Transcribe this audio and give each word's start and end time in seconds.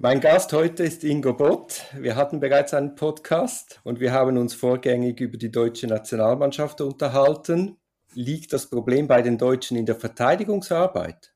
Mein 0.00 0.20
Gast 0.20 0.52
heute 0.52 0.84
ist 0.84 1.02
Ingo 1.02 1.32
Bott. 1.34 1.86
Wir 1.98 2.14
hatten 2.14 2.38
bereits 2.38 2.72
einen 2.72 2.94
Podcast 2.94 3.80
und 3.82 3.98
wir 3.98 4.12
haben 4.12 4.38
uns 4.38 4.54
vorgängig 4.54 5.18
über 5.18 5.36
die 5.38 5.50
deutsche 5.50 5.88
Nationalmannschaft 5.88 6.80
unterhalten. 6.80 7.78
Liegt 8.14 8.52
das 8.52 8.70
Problem 8.70 9.08
bei 9.08 9.22
den 9.22 9.38
Deutschen 9.38 9.76
in 9.76 9.86
der 9.86 9.96
Verteidigungsarbeit? 9.96 11.34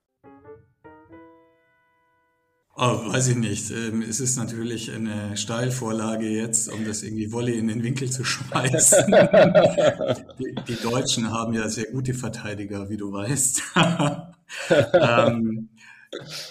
Oh, 2.76 3.12
weiß 3.12 3.28
ich 3.28 3.36
nicht. 3.36 3.72
Ähm, 3.72 4.00
es 4.00 4.20
ist 4.20 4.36
natürlich 4.36 4.92
eine 4.92 5.36
Steilvorlage 5.36 6.28
jetzt, 6.28 6.72
um 6.72 6.84
das 6.84 7.02
irgendwie 7.02 7.32
Wolle 7.32 7.50
in 7.50 7.66
den 7.66 7.82
Winkel 7.82 8.10
zu 8.10 8.24
schmeißen. 8.24 9.10
die, 10.38 10.54
die, 10.68 10.76
Deutschen 10.80 11.32
haben 11.32 11.52
ja 11.52 11.68
sehr 11.68 11.90
gute 11.90 12.14
Verteidiger, 12.14 12.88
wie 12.88 12.96
du 12.96 13.12
weißt. 13.12 13.60
ähm, 14.94 15.68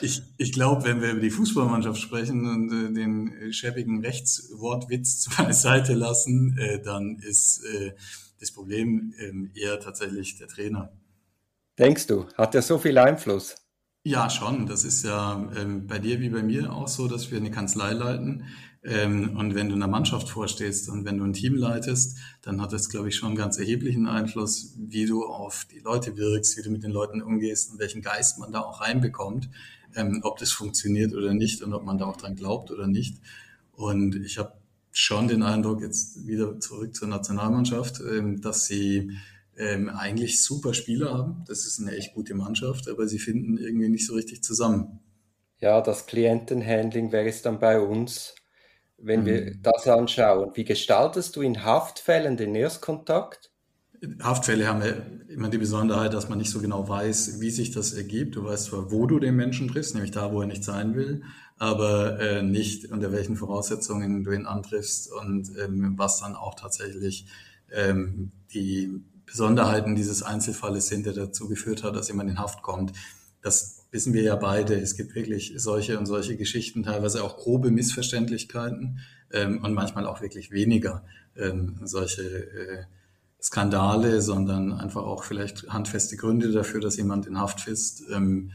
ich, 0.01 0.21
ich 0.37 0.51
glaube, 0.51 0.85
wenn 0.85 1.01
wir 1.01 1.11
über 1.11 1.21
die 1.21 1.29
Fußballmannschaft 1.29 1.99
sprechen 1.99 2.47
und 2.47 2.71
äh, 2.71 2.93
den 2.93 3.53
schäbigen 3.53 4.03
Rechtswortwitz 4.03 5.29
beiseite 5.37 5.93
lassen, 5.93 6.57
äh, 6.57 6.81
dann 6.81 7.17
ist 7.19 7.63
äh, 7.65 7.93
das 8.39 8.51
Problem 8.51 9.13
ähm, 9.19 9.51
eher 9.53 9.79
tatsächlich 9.79 10.37
der 10.37 10.47
Trainer. 10.47 10.91
Denkst 11.77 12.07
du, 12.07 12.27
hat 12.35 12.55
er 12.55 12.61
so 12.61 12.77
viel 12.77 12.97
Einfluss? 12.97 13.55
Ja, 14.03 14.29
schon. 14.29 14.65
Das 14.65 14.83
ist 14.83 15.03
ja 15.03 15.49
ähm, 15.55 15.85
bei 15.85 15.99
dir 15.99 16.19
wie 16.19 16.29
bei 16.29 16.41
mir 16.41 16.73
auch 16.73 16.87
so, 16.87 17.07
dass 17.07 17.29
wir 17.29 17.37
eine 17.37 17.51
Kanzlei 17.51 17.93
leiten. 17.93 18.45
Ähm, 18.83 19.37
und 19.37 19.53
wenn 19.53 19.69
du 19.69 19.75
einer 19.75 19.87
Mannschaft 19.87 20.29
vorstehst 20.29 20.89
und 20.89 21.05
wenn 21.05 21.17
du 21.17 21.23
ein 21.23 21.33
Team 21.33 21.55
leitest, 21.55 22.17
dann 22.41 22.61
hat 22.61 22.73
das, 22.73 22.89
glaube 22.89 23.09
ich, 23.09 23.15
schon 23.15 23.29
einen 23.29 23.37
ganz 23.37 23.59
erheblichen 23.59 24.07
Einfluss, 24.07 24.75
wie 24.77 25.05
du 25.05 25.25
auf 25.25 25.65
die 25.71 25.79
Leute 25.79 26.17
wirkst, 26.17 26.57
wie 26.57 26.63
du 26.63 26.71
mit 26.71 26.83
den 26.83 26.91
Leuten 26.91 27.21
umgehst 27.21 27.71
und 27.71 27.79
welchen 27.79 28.01
Geist 28.01 28.39
man 28.39 28.51
da 28.51 28.61
auch 28.61 28.81
reinbekommt, 28.81 29.49
ähm, 29.95 30.21
ob 30.23 30.39
das 30.39 30.51
funktioniert 30.51 31.13
oder 31.13 31.33
nicht 31.33 31.61
und 31.61 31.73
ob 31.73 31.83
man 31.83 31.99
da 31.99 32.05
auch 32.05 32.17
dran 32.17 32.35
glaubt 32.35 32.71
oder 32.71 32.87
nicht. 32.87 33.17
Und 33.73 34.15
ich 34.15 34.39
habe 34.39 34.53
schon 34.91 35.27
den 35.27 35.43
Eindruck, 35.43 35.81
jetzt 35.81 36.27
wieder 36.27 36.59
zurück 36.59 36.95
zur 36.95 37.07
Nationalmannschaft, 37.07 38.01
ähm, 38.01 38.41
dass 38.41 38.65
sie 38.65 39.11
ähm, 39.57 39.89
eigentlich 39.89 40.43
super 40.43 40.73
Spieler 40.73 41.13
haben. 41.13 41.43
Das 41.47 41.65
ist 41.65 41.79
eine 41.79 41.95
echt 41.95 42.15
gute 42.15 42.33
Mannschaft, 42.33 42.89
aber 42.89 43.07
sie 43.07 43.19
finden 43.19 43.57
irgendwie 43.57 43.89
nicht 43.89 44.07
so 44.07 44.15
richtig 44.15 44.43
zusammen. 44.43 44.99
Ja, 45.59 45.81
das 45.81 46.07
Klientenhandling 46.07 47.11
wäre 47.11 47.27
es 47.27 47.43
dann 47.43 47.59
bei 47.59 47.79
uns, 47.79 48.33
wenn 49.03 49.21
mhm. 49.21 49.25
wir 49.25 49.55
das 49.61 49.87
anschauen. 49.87 50.51
Wie 50.53 50.63
gestaltest 50.63 51.35
du 51.35 51.41
in 51.41 51.63
Haftfällen 51.63 52.37
den 52.37 52.55
Erstkontakt? 52.55 53.51
Haftfälle 54.21 54.67
haben 54.67 54.81
ja 54.81 54.93
immer 55.27 55.49
die 55.49 55.59
Besonderheit, 55.59 56.13
dass 56.13 56.27
man 56.27 56.39
nicht 56.39 56.49
so 56.49 56.59
genau 56.59 56.89
weiß, 56.89 57.39
wie 57.39 57.51
sich 57.51 57.71
das 57.71 57.93
ergibt. 57.93 58.35
Du 58.35 58.43
weißt 58.43 58.65
zwar, 58.65 58.91
wo 58.91 59.05
du 59.05 59.19
den 59.19 59.35
Menschen 59.35 59.67
triffst, 59.67 59.93
nämlich 59.93 60.11
da, 60.11 60.33
wo 60.33 60.41
er 60.41 60.47
nicht 60.47 60.63
sein 60.63 60.95
will, 60.95 61.23
aber 61.57 62.19
äh, 62.19 62.41
nicht 62.41 62.91
unter 62.91 63.11
welchen 63.11 63.35
Voraussetzungen 63.35 64.23
du 64.23 64.31
ihn 64.31 64.47
antriffst 64.47 65.11
und 65.11 65.51
ähm, 65.59 65.93
was 65.97 66.19
dann 66.19 66.35
auch 66.35 66.55
tatsächlich 66.55 67.27
ähm, 67.71 68.31
die 68.53 69.03
Besonderheiten 69.27 69.95
dieses 69.95 70.23
Einzelfalles 70.23 70.87
sind, 70.87 71.05
der 71.05 71.13
dazu 71.13 71.47
geführt 71.47 71.83
hat, 71.83 71.95
dass 71.95 72.07
jemand 72.07 72.29
in 72.29 72.39
Haft 72.39 72.63
kommt. 72.63 72.93
Das 73.43 73.80
wissen 73.91 74.13
wir 74.13 74.23
ja 74.23 74.35
beide. 74.35 74.75
Es 74.75 74.95
gibt 74.95 75.15
wirklich 75.15 75.53
solche 75.57 75.99
und 75.99 76.05
solche 76.05 76.37
Geschichten, 76.37 76.83
teilweise 76.83 77.23
auch 77.23 77.37
grobe 77.37 77.71
Missverständlichkeiten 77.71 78.99
ähm, 79.31 79.63
und 79.63 79.73
manchmal 79.73 80.07
auch 80.07 80.21
wirklich 80.21 80.51
weniger 80.51 81.03
ähm, 81.35 81.79
solche 81.83 82.23
äh, 82.23 82.83
Skandale, 83.41 84.21
sondern 84.21 84.71
einfach 84.71 85.03
auch 85.03 85.23
vielleicht 85.23 85.69
handfeste 85.69 86.15
Gründe 86.15 86.51
dafür, 86.51 86.79
dass 86.79 86.97
jemand 86.97 87.27
in 87.27 87.39
Haft 87.39 87.67
ist. 87.67 88.03
Ähm, 88.11 88.51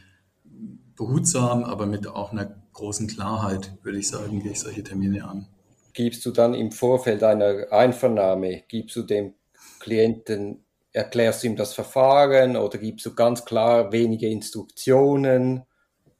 behutsam, 0.96 1.64
aber 1.64 1.86
mit 1.86 2.06
auch 2.06 2.32
einer 2.32 2.56
großen 2.72 3.06
Klarheit, 3.06 3.76
würde 3.82 3.98
ich 3.98 4.08
sagen, 4.08 4.42
gehe 4.42 4.52
ich 4.52 4.60
solche 4.60 4.82
Termine 4.82 5.28
an. 5.28 5.46
Gibst 5.92 6.24
du 6.26 6.30
dann 6.30 6.54
im 6.54 6.72
Vorfeld 6.72 7.22
einer 7.22 7.70
Einvernahme, 7.70 8.64
gibst 8.68 8.96
du 8.96 9.02
dem 9.02 9.34
Klienten 9.80 10.65
erklärst 10.96 11.42
du 11.42 11.48
ihm 11.48 11.56
das 11.56 11.74
Verfahren 11.74 12.56
oder 12.56 12.78
gibst 12.78 13.04
du 13.04 13.14
ganz 13.14 13.44
klar 13.44 13.92
wenige 13.92 14.28
Instruktionen? 14.28 15.62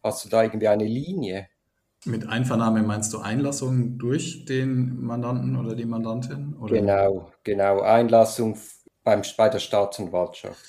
Hast 0.03 0.25
du 0.25 0.29
da 0.29 0.43
irgendwie 0.43 0.69
eine 0.69 0.85
Linie? 0.85 1.49
Mit 2.05 2.29
Einvernahme 2.29 2.83
meinst 2.83 3.13
du 3.13 3.19
Einlassung 3.19 3.99
durch 3.99 4.45
den 4.45 5.01
Mandanten 5.01 5.57
oder 5.57 5.75
die 5.75 5.87
Mandantin? 5.87 6.55
Oder? 6.61 6.77
Genau, 6.77 7.33
genau. 7.43 7.81
Einlassung 7.81 8.59
beim, 9.03 9.23
bei 9.37 9.49
der 9.49 9.59
Staatsanwaltschaft. 9.61 10.61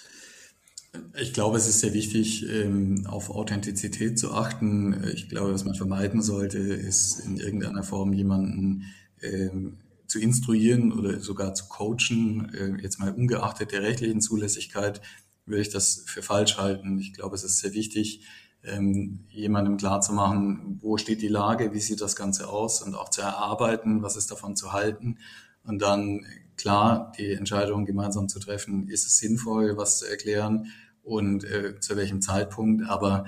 Ich 1.20 1.34
glaube, 1.34 1.58
es 1.58 1.68
ist 1.68 1.82
sehr 1.82 1.94
wichtig, 1.94 2.48
ähm, 2.50 3.06
auf 3.08 3.30
Authentizität 3.30 4.18
zu 4.18 4.32
achten. 4.32 5.04
Ich 5.14 5.28
glaube, 5.28 5.54
was 5.54 5.66
man 5.66 5.76
vermeiden 5.76 6.22
sollte, 6.22 6.58
ist 6.60 7.20
in 7.20 7.38
irgendeiner 7.38 7.84
Form 7.84 8.14
jemanden 8.14 8.86
ähm, 9.22 9.78
zu 10.08 10.20
instruieren 10.20 10.92
oder 10.92 11.20
sogar 11.20 11.54
zu 11.54 11.68
coachen, 11.68 12.54
äh, 12.54 12.82
jetzt 12.82 13.00
mal 13.00 13.14
ungeachtet 13.14 13.72
der 13.72 13.84
rechtlichen 13.84 14.22
Zulässigkeit, 14.22 15.02
würde 15.46 15.62
ich 15.62 15.70
das 15.70 16.04
für 16.06 16.22
falsch 16.22 16.58
halten. 16.58 16.98
Ich 17.00 17.14
glaube, 17.14 17.36
es 17.36 17.44
ist 17.44 17.60
sehr 17.60 17.74
wichtig, 17.74 18.26
ähm, 18.64 19.26
jemandem 19.30 19.78
klarzumachen, 19.78 20.80
wo 20.82 20.98
steht 20.98 21.22
die 21.22 21.28
Lage, 21.28 21.74
wie 21.74 21.80
sieht 21.80 22.02
das 22.02 22.16
Ganze 22.16 22.50
aus 22.50 22.82
und 22.82 22.96
auch 22.96 23.10
zu 23.10 23.22
erarbeiten, 23.22 24.02
was 24.02 24.18
ist 24.18 24.32
davon 24.32 24.56
zu 24.56 24.74
halten. 24.74 25.20
Und 25.64 25.82
dann 25.82 26.26
klar 26.56 27.12
die 27.18 27.32
Entscheidung 27.32 27.86
gemeinsam 27.86 28.28
zu 28.28 28.40
treffen, 28.40 28.88
ist 28.90 29.06
es 29.06 29.18
sinnvoll, 29.20 29.78
was 29.78 30.00
zu 30.00 30.06
erklären 30.06 30.72
und 31.04 31.44
äh, 31.44 31.80
zu 31.80 31.96
welchem 31.96 32.22
Zeitpunkt. 32.22 32.88
Aber 32.90 33.26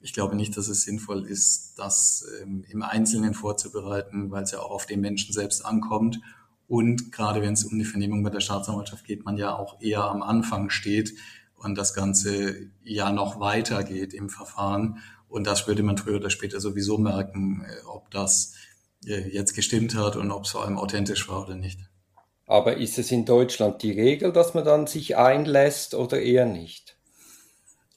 ich 0.00 0.12
glaube 0.12 0.36
nicht, 0.36 0.56
dass 0.56 0.68
es 0.68 0.82
sinnvoll 0.82 1.26
ist, 1.26 1.74
das 1.78 2.26
ähm, 2.42 2.64
im 2.68 2.82
Einzelnen 2.82 3.34
vorzubereiten, 3.34 4.30
weil 4.30 4.44
es 4.44 4.52
ja 4.52 4.60
auch 4.60 4.70
auf 4.70 4.86
den 4.86 5.00
Menschen 5.00 5.32
selbst 5.32 5.64
ankommt. 5.64 6.20
Und 6.66 7.12
gerade 7.12 7.42
wenn 7.42 7.52
es 7.52 7.64
um 7.64 7.78
die 7.78 7.84
Vernehmung 7.84 8.22
bei 8.22 8.30
der 8.30 8.40
Staatsanwaltschaft 8.40 9.04
geht, 9.04 9.24
man 9.24 9.36
ja 9.36 9.56
auch 9.56 9.80
eher 9.80 10.04
am 10.04 10.22
Anfang 10.22 10.70
steht 10.70 11.14
und 11.56 11.76
das 11.76 11.94
Ganze 11.94 12.70
ja 12.82 13.12
noch 13.12 13.40
weitergeht 13.40 14.14
im 14.14 14.30
Verfahren. 14.30 14.98
Und 15.28 15.46
das 15.46 15.66
würde 15.66 15.82
man 15.82 15.98
früher 15.98 16.16
oder 16.16 16.30
später 16.30 16.60
sowieso 16.60 16.96
merken, 16.96 17.64
äh, 17.66 17.84
ob 17.86 18.10
das 18.10 18.54
äh, 19.06 19.28
jetzt 19.28 19.54
gestimmt 19.54 19.94
hat 19.94 20.16
und 20.16 20.30
ob 20.30 20.44
es 20.44 20.50
vor 20.50 20.64
allem 20.64 20.78
authentisch 20.78 21.28
war 21.28 21.42
oder 21.42 21.56
nicht. 21.56 21.80
Aber 22.46 22.78
ist 22.78 22.98
es 22.98 23.12
in 23.12 23.26
Deutschland 23.26 23.82
die 23.82 23.92
Regel, 23.92 24.32
dass 24.32 24.54
man 24.54 24.64
dann 24.64 24.86
sich 24.86 25.16
einlässt 25.16 25.94
oder 25.94 26.20
eher 26.20 26.46
nicht? 26.46 26.89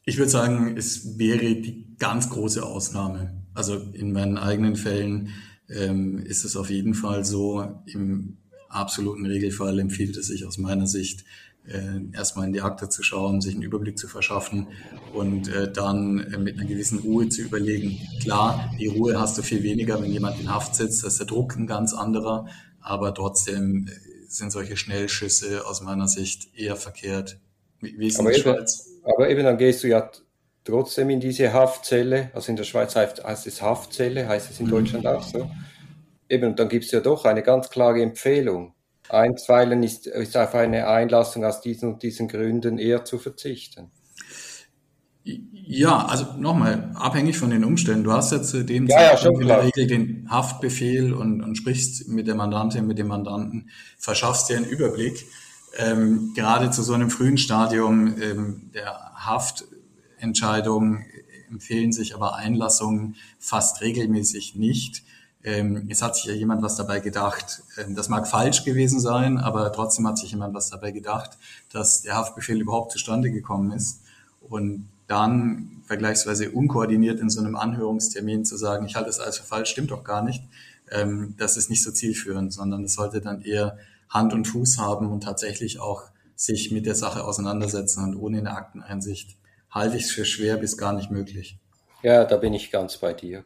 Ich 0.05 0.17
würde 0.17 0.29
sagen, 0.29 0.75
es 0.75 1.17
wäre 1.17 1.55
die 1.55 1.95
ganz 1.97 2.29
große 2.29 2.63
Ausnahme. 2.63 3.41
Also 3.53 3.77
in 3.77 4.11
meinen 4.11 4.37
eigenen 4.37 4.75
Fällen 4.75 5.29
ähm, 5.69 6.19
ist 6.19 6.43
es 6.43 6.57
auf 6.57 6.69
jeden 6.69 6.93
Fall 6.93 7.23
so. 7.23 7.81
Im 7.85 8.37
absoluten 8.67 9.25
Regelfall 9.25 9.79
empfiehlt 9.79 10.17
es 10.17 10.27
sich 10.27 10.45
aus 10.45 10.57
meiner 10.57 10.87
Sicht, 10.87 11.23
äh, 11.65 12.01
erstmal 12.11 12.47
in 12.47 12.53
die 12.53 12.61
Akte 12.61 12.89
zu 12.89 13.03
schauen, 13.03 13.39
sich 13.39 13.53
einen 13.53 13.63
Überblick 13.63 13.97
zu 13.97 14.09
verschaffen 14.09 14.67
und 15.13 15.47
äh, 15.47 15.71
dann 15.71 16.19
äh, 16.19 16.37
mit 16.37 16.59
einer 16.59 16.67
gewissen 16.67 16.99
Ruhe 16.99 17.29
zu 17.29 17.41
überlegen. 17.41 17.97
Klar, 18.19 18.73
die 18.77 18.87
Ruhe 18.87 19.17
hast 19.19 19.37
du 19.37 19.41
viel 19.41 19.63
weniger, 19.63 20.01
wenn 20.01 20.11
jemand 20.11 20.39
in 20.41 20.53
Haft 20.53 20.75
sitzt, 20.75 21.03
da 21.03 21.07
ist 21.07 21.19
der 21.19 21.27
Druck 21.27 21.55
ein 21.55 21.67
ganz 21.67 21.93
anderer, 21.93 22.47
aber 22.81 23.13
trotzdem 23.13 23.87
äh, 23.87 23.91
sind 24.27 24.51
solche 24.51 24.75
Schnellschüsse 24.75 25.65
aus 25.65 25.81
meiner 25.81 26.09
Sicht 26.09 26.49
eher 26.57 26.75
verkehrt. 26.75 27.39
Wie, 27.83 28.07
ist 28.07 28.19
in 28.19 28.25
der 28.25 28.33
Schweiz? 28.33 28.89
Aber 29.03 29.29
eben 29.29 29.43
dann 29.43 29.57
gehst 29.57 29.83
du 29.83 29.87
ja 29.87 30.09
trotzdem 30.63 31.09
in 31.09 31.19
diese 31.19 31.53
Haftzelle, 31.53 32.31
also 32.33 32.49
in 32.49 32.55
der 32.55 32.63
Schweiz 32.63 32.95
heißt, 32.95 33.23
heißt 33.23 33.47
es 33.47 33.61
Haftzelle, 33.61 34.27
heißt 34.27 34.51
es 34.51 34.59
in 34.59 34.67
mhm. 34.67 34.71
Deutschland 34.71 35.07
auch 35.07 35.23
so. 35.23 35.49
Eben, 36.29 36.51
und 36.51 36.59
dann 36.59 36.69
gibt 36.69 36.85
es 36.85 36.91
ja 36.91 36.99
doch 36.99 37.25
eine 37.25 37.43
ganz 37.43 37.69
klare 37.69 38.01
Empfehlung. 38.01 38.73
Einstweilen 39.09 39.83
ist, 39.83 40.07
ist 40.07 40.37
auf 40.37 40.55
eine 40.55 40.87
Einlassung 40.87 41.43
aus 41.43 41.61
diesen 41.61 41.93
und 41.93 42.03
diesen 42.03 42.27
Gründen 42.27 42.77
eher 42.77 43.03
zu 43.03 43.19
verzichten. 43.19 43.91
Ja, 45.25 46.05
also 46.05 46.25
nochmal, 46.37 46.91
abhängig 46.95 47.37
von 47.37 47.49
den 47.49 47.63
Umständen. 47.63 48.03
Du 48.03 48.11
hast 48.11 48.31
ja 48.31 48.41
zu 48.41 48.65
dem 48.65 48.87
ja, 48.87 48.97
Zeitpunkt 48.97 49.37
ja, 49.37 49.41
in 49.41 49.47
der 49.47 49.63
Regel 49.63 49.87
den 49.87 50.27
Haftbefehl 50.29 51.13
und, 51.13 51.41
und 51.41 51.55
sprichst 51.55 52.09
mit 52.09 52.27
der 52.27 52.35
Mandantin, 52.35 52.87
mit 52.87 52.97
dem 52.97 53.07
Mandanten, 53.07 53.69
verschaffst 53.97 54.49
dir 54.49 54.57
einen 54.57 54.65
Überblick 54.65 55.25
ähm, 55.77 56.33
gerade 56.35 56.71
zu 56.71 56.83
so 56.83 56.93
einem 56.93 57.09
frühen 57.09 57.37
Stadium 57.37 58.21
ähm, 58.21 58.69
der 58.73 59.11
Haftentscheidung 59.15 61.03
empfehlen 61.49 61.91
sich 61.91 62.15
aber 62.15 62.35
Einlassungen 62.35 63.15
fast 63.39 63.81
regelmäßig 63.81 64.55
nicht. 64.55 65.03
Ähm, 65.43 65.87
es 65.89 66.01
hat 66.01 66.15
sich 66.15 66.25
ja 66.25 66.33
jemand 66.33 66.61
was 66.61 66.75
dabei 66.75 66.99
gedacht. 66.99 67.63
Ähm, 67.77 67.95
das 67.95 68.09
mag 68.09 68.27
falsch 68.27 68.63
gewesen 68.63 68.99
sein, 68.99 69.37
aber 69.37 69.71
trotzdem 69.73 70.07
hat 70.07 70.17
sich 70.17 70.31
jemand 70.31 70.53
was 70.53 70.69
dabei 70.69 70.91
gedacht, 70.91 71.37
dass 71.71 72.01
der 72.01 72.15
Haftbefehl 72.15 72.59
überhaupt 72.59 72.91
zustande 72.91 73.31
gekommen 73.31 73.71
ist. 73.71 74.01
Und 74.41 74.89
dann 75.07 75.81
vergleichsweise 75.85 76.51
unkoordiniert 76.51 77.19
in 77.19 77.29
so 77.29 77.41
einem 77.41 77.55
Anhörungstermin 77.55 78.45
zu 78.45 78.57
sagen, 78.57 78.85
ich 78.85 78.95
halte 78.95 79.07
das 79.07 79.19
alles 79.19 79.37
für 79.37 79.45
falsch, 79.45 79.69
stimmt 79.69 79.91
doch 79.91 80.03
gar 80.03 80.23
nicht. 80.23 80.43
Ähm, 80.89 81.35
das 81.37 81.57
ist 81.57 81.69
nicht 81.69 81.83
so 81.83 81.91
zielführend, 81.91 82.53
sondern 82.53 82.85
es 82.85 82.93
sollte 82.93 83.19
dann 83.19 83.41
eher 83.41 83.77
Hand 84.09 84.33
und 84.33 84.45
Fuß 84.45 84.77
haben 84.77 85.11
und 85.11 85.21
tatsächlich 85.21 85.79
auch 85.79 86.03
sich 86.35 86.71
mit 86.71 86.85
der 86.85 86.95
Sache 86.95 87.23
auseinandersetzen. 87.23 88.03
Und 88.03 88.15
ohne 88.15 88.39
eine 88.39 88.55
Akteneinsicht 88.55 89.37
halte 89.69 89.97
ich 89.97 90.03
es 90.03 90.11
für 90.11 90.25
schwer 90.25 90.57
bis 90.57 90.77
gar 90.77 90.93
nicht 90.93 91.11
möglich. 91.11 91.57
Ja, 92.01 92.25
da 92.25 92.37
bin 92.37 92.53
ich 92.53 92.71
ganz 92.71 92.97
bei 92.97 93.13
dir. 93.13 93.43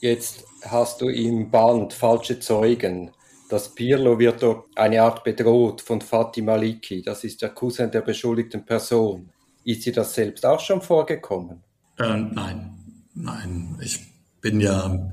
Jetzt 0.00 0.44
hast 0.62 1.00
du 1.00 1.08
im 1.08 1.50
Band 1.50 1.92
falsche 1.92 2.38
Zeugen. 2.40 3.12
Das 3.48 3.74
Pirlo 3.74 4.18
wird 4.18 4.42
doch 4.42 4.66
eine 4.74 5.02
Art 5.02 5.24
bedroht 5.24 5.80
von 5.80 6.00
Fatih 6.00 6.42
Maliki. 6.42 7.02
Das 7.02 7.22
ist 7.24 7.42
der 7.42 7.50
Cousin 7.50 7.90
der 7.90 8.00
beschuldigten 8.00 8.64
Person. 8.64 9.30
Ist 9.64 9.86
dir 9.86 9.92
das 9.92 10.14
selbst 10.14 10.44
auch 10.44 10.58
schon 10.58 10.82
vorgekommen? 10.82 11.62
Äh, 11.98 12.16
nein, 12.16 13.04
nein. 13.14 13.78
Ich 13.80 14.00
bin 14.40 14.60
ja, 14.60 15.12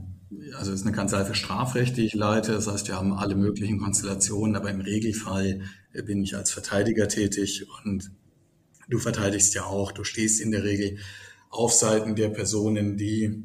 also 0.59 0.73
es 0.73 0.81
ist 0.81 0.85
eine 0.85 0.95
Kanzlei 0.95 1.23
für 1.23 1.35
Strafrecht, 1.35 1.95
die 1.95 2.06
ich 2.06 2.13
leite. 2.15 2.51
Das 2.51 2.67
heißt, 2.67 2.89
wir 2.89 2.97
haben 2.97 3.13
alle 3.13 3.35
möglichen 3.35 3.79
Konstellationen, 3.79 4.57
aber 4.57 4.69
im 4.69 4.81
Regelfall 4.81 5.61
bin 6.06 6.21
ich 6.21 6.35
als 6.35 6.51
Verteidiger 6.51 7.07
tätig 7.07 7.65
und 7.85 8.11
du 8.89 9.00
verteidigst 9.00 9.53
ja 9.53 9.63
auch. 9.63 9.94
Du 9.94 10.03
stehst 10.03 10.41
in 10.41 10.51
der 10.51 10.65
Regel 10.65 10.97
auf 11.50 11.71
Seiten 11.71 12.13
der 12.15 12.27
Personen, 12.27 12.97
die 12.97 13.41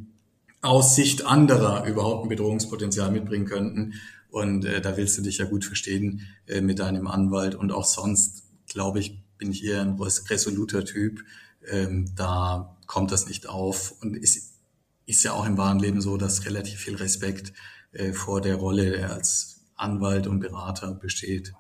aus 0.61 0.97
Sicht 0.97 1.25
anderer 1.25 1.87
überhaupt 1.87 2.25
ein 2.25 2.31
Bedrohungspotenzial 2.31 3.13
mitbringen 3.13 3.47
könnten. 3.47 3.95
Und 4.31 4.65
äh, 4.65 4.81
da 4.81 4.97
willst 4.97 5.17
du 5.17 5.23
dich 5.23 5.39
ja 5.39 5.45
gut 5.45 5.65
verstehen 5.65 6.23
äh, 6.49 6.63
mit 6.63 6.81
deinem 6.81 7.07
Anwalt. 7.07 7.55
Und 7.55 7.71
auch 7.71 7.85
sonst, 7.85 8.43
glaube 8.67 8.99
ich, 8.99 9.23
bin 9.39 9.53
ich 9.53 9.65
eher 9.65 9.83
ein 9.83 10.01
resoluter 10.01 10.85
Typ. 10.85 11.23
Ähm, 11.71 12.11
da 12.17 12.77
kommt 12.89 13.13
das 13.13 13.29
nicht 13.29 13.49
auf. 13.49 13.95
Und 14.03 14.17
ist, 14.17 14.54
ist 15.07 15.23
ja 15.25 15.33
auch 15.33 15.47
im 15.47 15.59
wahren 15.59 15.79
Leben 15.79 16.01
so, 16.01 16.17
dass 16.17 16.47
relativ 16.47 16.81
viel 16.81 16.97
Respekt 16.97 17.53
äh, 17.93 18.13
vor 18.13 18.41
der 18.41 18.57
Rolle 18.57 19.11
als 19.11 19.65
Anwalt 19.77 20.27
und 20.27 20.41
Berater 20.41 20.93
besteht. 20.93 21.53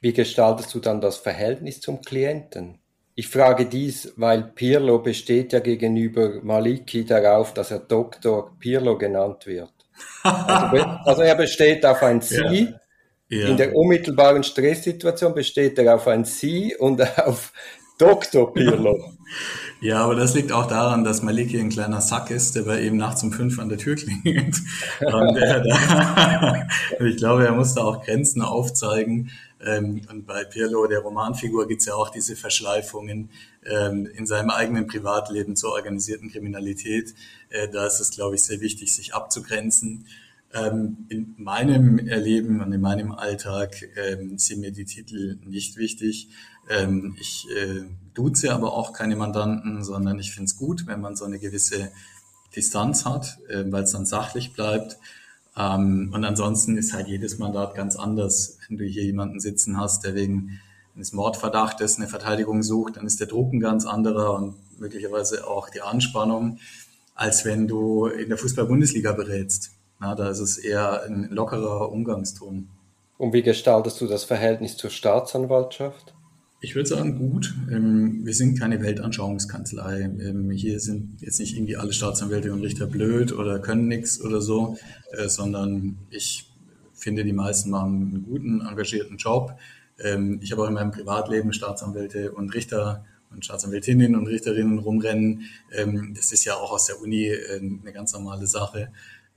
Wie 0.00 0.12
gestaltest 0.12 0.74
du 0.74 0.80
dann 0.80 1.00
das 1.00 1.16
Verhältnis 1.16 1.80
zum 1.80 2.00
Klienten? 2.02 2.78
Ich 3.14 3.28
frage 3.28 3.66
dies, 3.66 4.12
weil 4.16 4.44
Pirlo 4.44 5.00
besteht 5.00 5.52
ja 5.52 5.58
gegenüber 5.58 6.40
Maliki 6.42 7.04
darauf, 7.04 7.52
dass 7.52 7.72
er 7.72 7.80
Dr. 7.80 8.56
Pirlo 8.60 8.96
genannt 8.96 9.46
wird. 9.46 9.72
Also, 10.22 10.76
also 11.04 11.22
er 11.22 11.34
besteht 11.34 11.84
auf 11.84 12.02
ein 12.02 12.20
Sie. 12.20 12.68
Ja. 12.70 12.80
Ja. 13.30 13.48
In 13.48 13.58
der 13.58 13.76
unmittelbaren 13.76 14.42
Stresssituation 14.42 15.34
besteht 15.34 15.78
er 15.78 15.96
auf 15.96 16.06
ein 16.08 16.24
Sie 16.24 16.74
und 16.76 17.02
auf 17.18 17.52
Dr. 17.98 18.52
Pirlo. 18.52 19.12
Ja, 19.80 20.02
aber 20.02 20.16
das 20.16 20.34
liegt 20.34 20.50
auch 20.50 20.66
daran, 20.66 21.04
dass 21.04 21.22
Maliki 21.22 21.60
ein 21.60 21.68
kleiner 21.68 22.00
Sack 22.00 22.30
ist, 22.30 22.56
der 22.56 22.62
bei 22.62 22.82
eben 22.82 22.96
nachts 22.96 23.22
um 23.22 23.30
fünf 23.30 23.60
an 23.60 23.68
der 23.68 23.78
Tür 23.78 23.94
klingelt. 23.94 24.56
Und 25.00 25.36
da, 25.36 26.66
ich 27.00 27.16
glaube, 27.16 27.46
er 27.46 27.52
muss 27.52 27.74
da 27.74 27.84
auch 27.84 28.04
Grenzen 28.04 28.42
aufzeigen. 28.42 29.30
Ähm, 29.64 30.00
und 30.10 30.26
bei 30.26 30.44
Pirlo, 30.44 30.86
der 30.88 31.00
Romanfigur, 31.00 31.68
gibt 31.68 31.80
es 31.80 31.86
ja 31.86 31.94
auch 31.94 32.10
diese 32.10 32.34
Verschleifungen 32.34 33.30
ähm, 33.64 34.06
in 34.16 34.26
seinem 34.26 34.50
eigenen 34.50 34.88
Privatleben 34.88 35.54
zur 35.54 35.72
organisierten 35.72 36.28
Kriminalität. 36.30 37.14
Äh, 37.50 37.68
da 37.68 37.86
ist 37.86 38.00
es, 38.00 38.10
glaube 38.10 38.34
ich, 38.34 38.42
sehr 38.42 38.60
wichtig, 38.60 38.92
sich 38.92 39.14
abzugrenzen. 39.14 40.06
Ähm, 40.52 41.06
in 41.08 41.34
meinem 41.38 41.98
Erleben 41.98 42.62
und 42.62 42.72
in 42.72 42.80
meinem 42.80 43.12
Alltag 43.12 43.76
sind 44.36 44.60
mir 44.60 44.72
die 44.72 44.86
Titel 44.86 45.38
nicht 45.44 45.76
wichtig. 45.76 46.28
Ich 47.18 47.46
äh, 47.56 47.84
duze 48.12 48.52
aber 48.52 48.74
auch 48.74 48.92
keine 48.92 49.16
Mandanten, 49.16 49.82
sondern 49.82 50.18
ich 50.18 50.32
finde 50.32 50.46
es 50.46 50.56
gut, 50.56 50.86
wenn 50.86 51.00
man 51.00 51.16
so 51.16 51.24
eine 51.24 51.38
gewisse 51.38 51.90
Distanz 52.54 53.04
hat, 53.04 53.38
äh, 53.48 53.64
weil 53.70 53.84
es 53.84 53.92
dann 53.92 54.06
sachlich 54.06 54.52
bleibt. 54.52 54.98
Ähm, 55.56 56.10
und 56.12 56.24
ansonsten 56.24 56.76
ist 56.76 56.92
halt 56.92 57.08
jedes 57.08 57.38
Mandat 57.38 57.74
ganz 57.74 57.96
anders. 57.96 58.58
Wenn 58.68 58.78
du 58.78 58.84
hier 58.84 59.04
jemanden 59.04 59.40
sitzen 59.40 59.78
hast, 59.78 60.04
der 60.04 60.14
wegen 60.14 60.60
eines 60.94 61.12
Mordverdachtes 61.12 61.96
eine 61.96 62.08
Verteidigung 62.08 62.62
sucht, 62.62 62.96
dann 62.96 63.06
ist 63.06 63.20
der 63.20 63.28
Druck 63.28 63.52
ein 63.52 63.60
ganz 63.60 63.86
anderer 63.86 64.34
und 64.34 64.56
möglicherweise 64.80 65.46
auch 65.46 65.70
die 65.70 65.80
Anspannung, 65.80 66.58
als 67.14 67.44
wenn 67.44 67.68
du 67.68 68.06
in 68.06 68.28
der 68.28 68.38
Fußball-Bundesliga 68.38 69.12
berätst. 69.12 69.70
Na, 70.00 70.14
da 70.14 70.28
ist 70.28 70.40
es 70.40 70.58
eher 70.58 71.04
ein 71.04 71.28
lockerer 71.30 71.90
Umgangston. 71.90 72.68
Und 73.16 73.32
wie 73.32 73.42
gestaltest 73.42 74.00
du 74.00 74.06
das 74.06 74.24
Verhältnis 74.24 74.76
zur 74.76 74.90
Staatsanwaltschaft? 74.90 76.14
Ich 76.60 76.74
würde 76.74 76.88
sagen, 76.88 77.16
gut. 77.16 77.54
Ähm, 77.70 78.26
wir 78.26 78.34
sind 78.34 78.58
keine 78.58 78.82
Weltanschauungskanzlei. 78.82 80.00
Ähm, 80.00 80.50
hier 80.50 80.80
sind 80.80 81.20
jetzt 81.20 81.38
nicht 81.38 81.54
irgendwie 81.54 81.76
alle 81.76 81.92
Staatsanwälte 81.92 82.52
und 82.52 82.62
Richter 82.62 82.88
blöd 82.88 83.32
oder 83.32 83.60
können 83.60 83.86
nichts 83.86 84.20
oder 84.20 84.40
so, 84.40 84.76
äh, 85.12 85.28
sondern 85.28 85.98
ich 86.10 86.50
finde, 86.94 87.22
die 87.22 87.32
meisten 87.32 87.70
machen 87.70 88.10
einen 88.10 88.24
guten, 88.24 88.60
engagierten 88.60 89.18
Job. 89.18 89.56
Ähm, 90.00 90.40
ich 90.42 90.50
habe 90.50 90.64
auch 90.64 90.66
in 90.66 90.74
meinem 90.74 90.90
Privatleben 90.90 91.52
Staatsanwälte 91.52 92.32
und 92.32 92.52
Richter 92.52 93.04
und 93.30 93.44
Staatsanwältinnen 93.44 94.16
und 94.16 94.26
Richterinnen 94.26 94.78
rumrennen. 94.78 95.44
Das 96.14 96.32
ist 96.32 96.46
ja 96.46 96.54
auch 96.54 96.72
aus 96.72 96.86
der 96.86 96.98
Uni 97.00 97.26
äh, 97.26 97.60
eine 97.60 97.92
ganz 97.92 98.14
normale 98.14 98.46
Sache. 98.46 98.90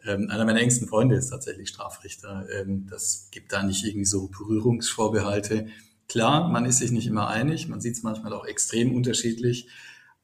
Einer 0.03 0.45
meiner 0.45 0.62
engsten 0.62 0.88
Freunde 0.88 1.15
ist 1.15 1.29
tatsächlich 1.29 1.69
Strafrichter. 1.69 2.47
Das 2.89 3.27
gibt 3.29 3.53
da 3.53 3.62
nicht 3.62 3.83
irgendwie 3.85 4.06
so 4.06 4.29
Berührungsvorbehalte. 4.29 5.67
Klar, 6.12 6.50
man 6.50 6.66
ist 6.66 6.80
sich 6.80 6.92
nicht 6.92 7.08
immer 7.08 7.30
einig, 7.30 7.69
man 7.69 7.80
sieht 7.80 7.96
es 7.96 8.04
manchmal 8.04 8.34
auch 8.34 8.46
extrem 8.46 8.94
unterschiedlich, 8.94 9.69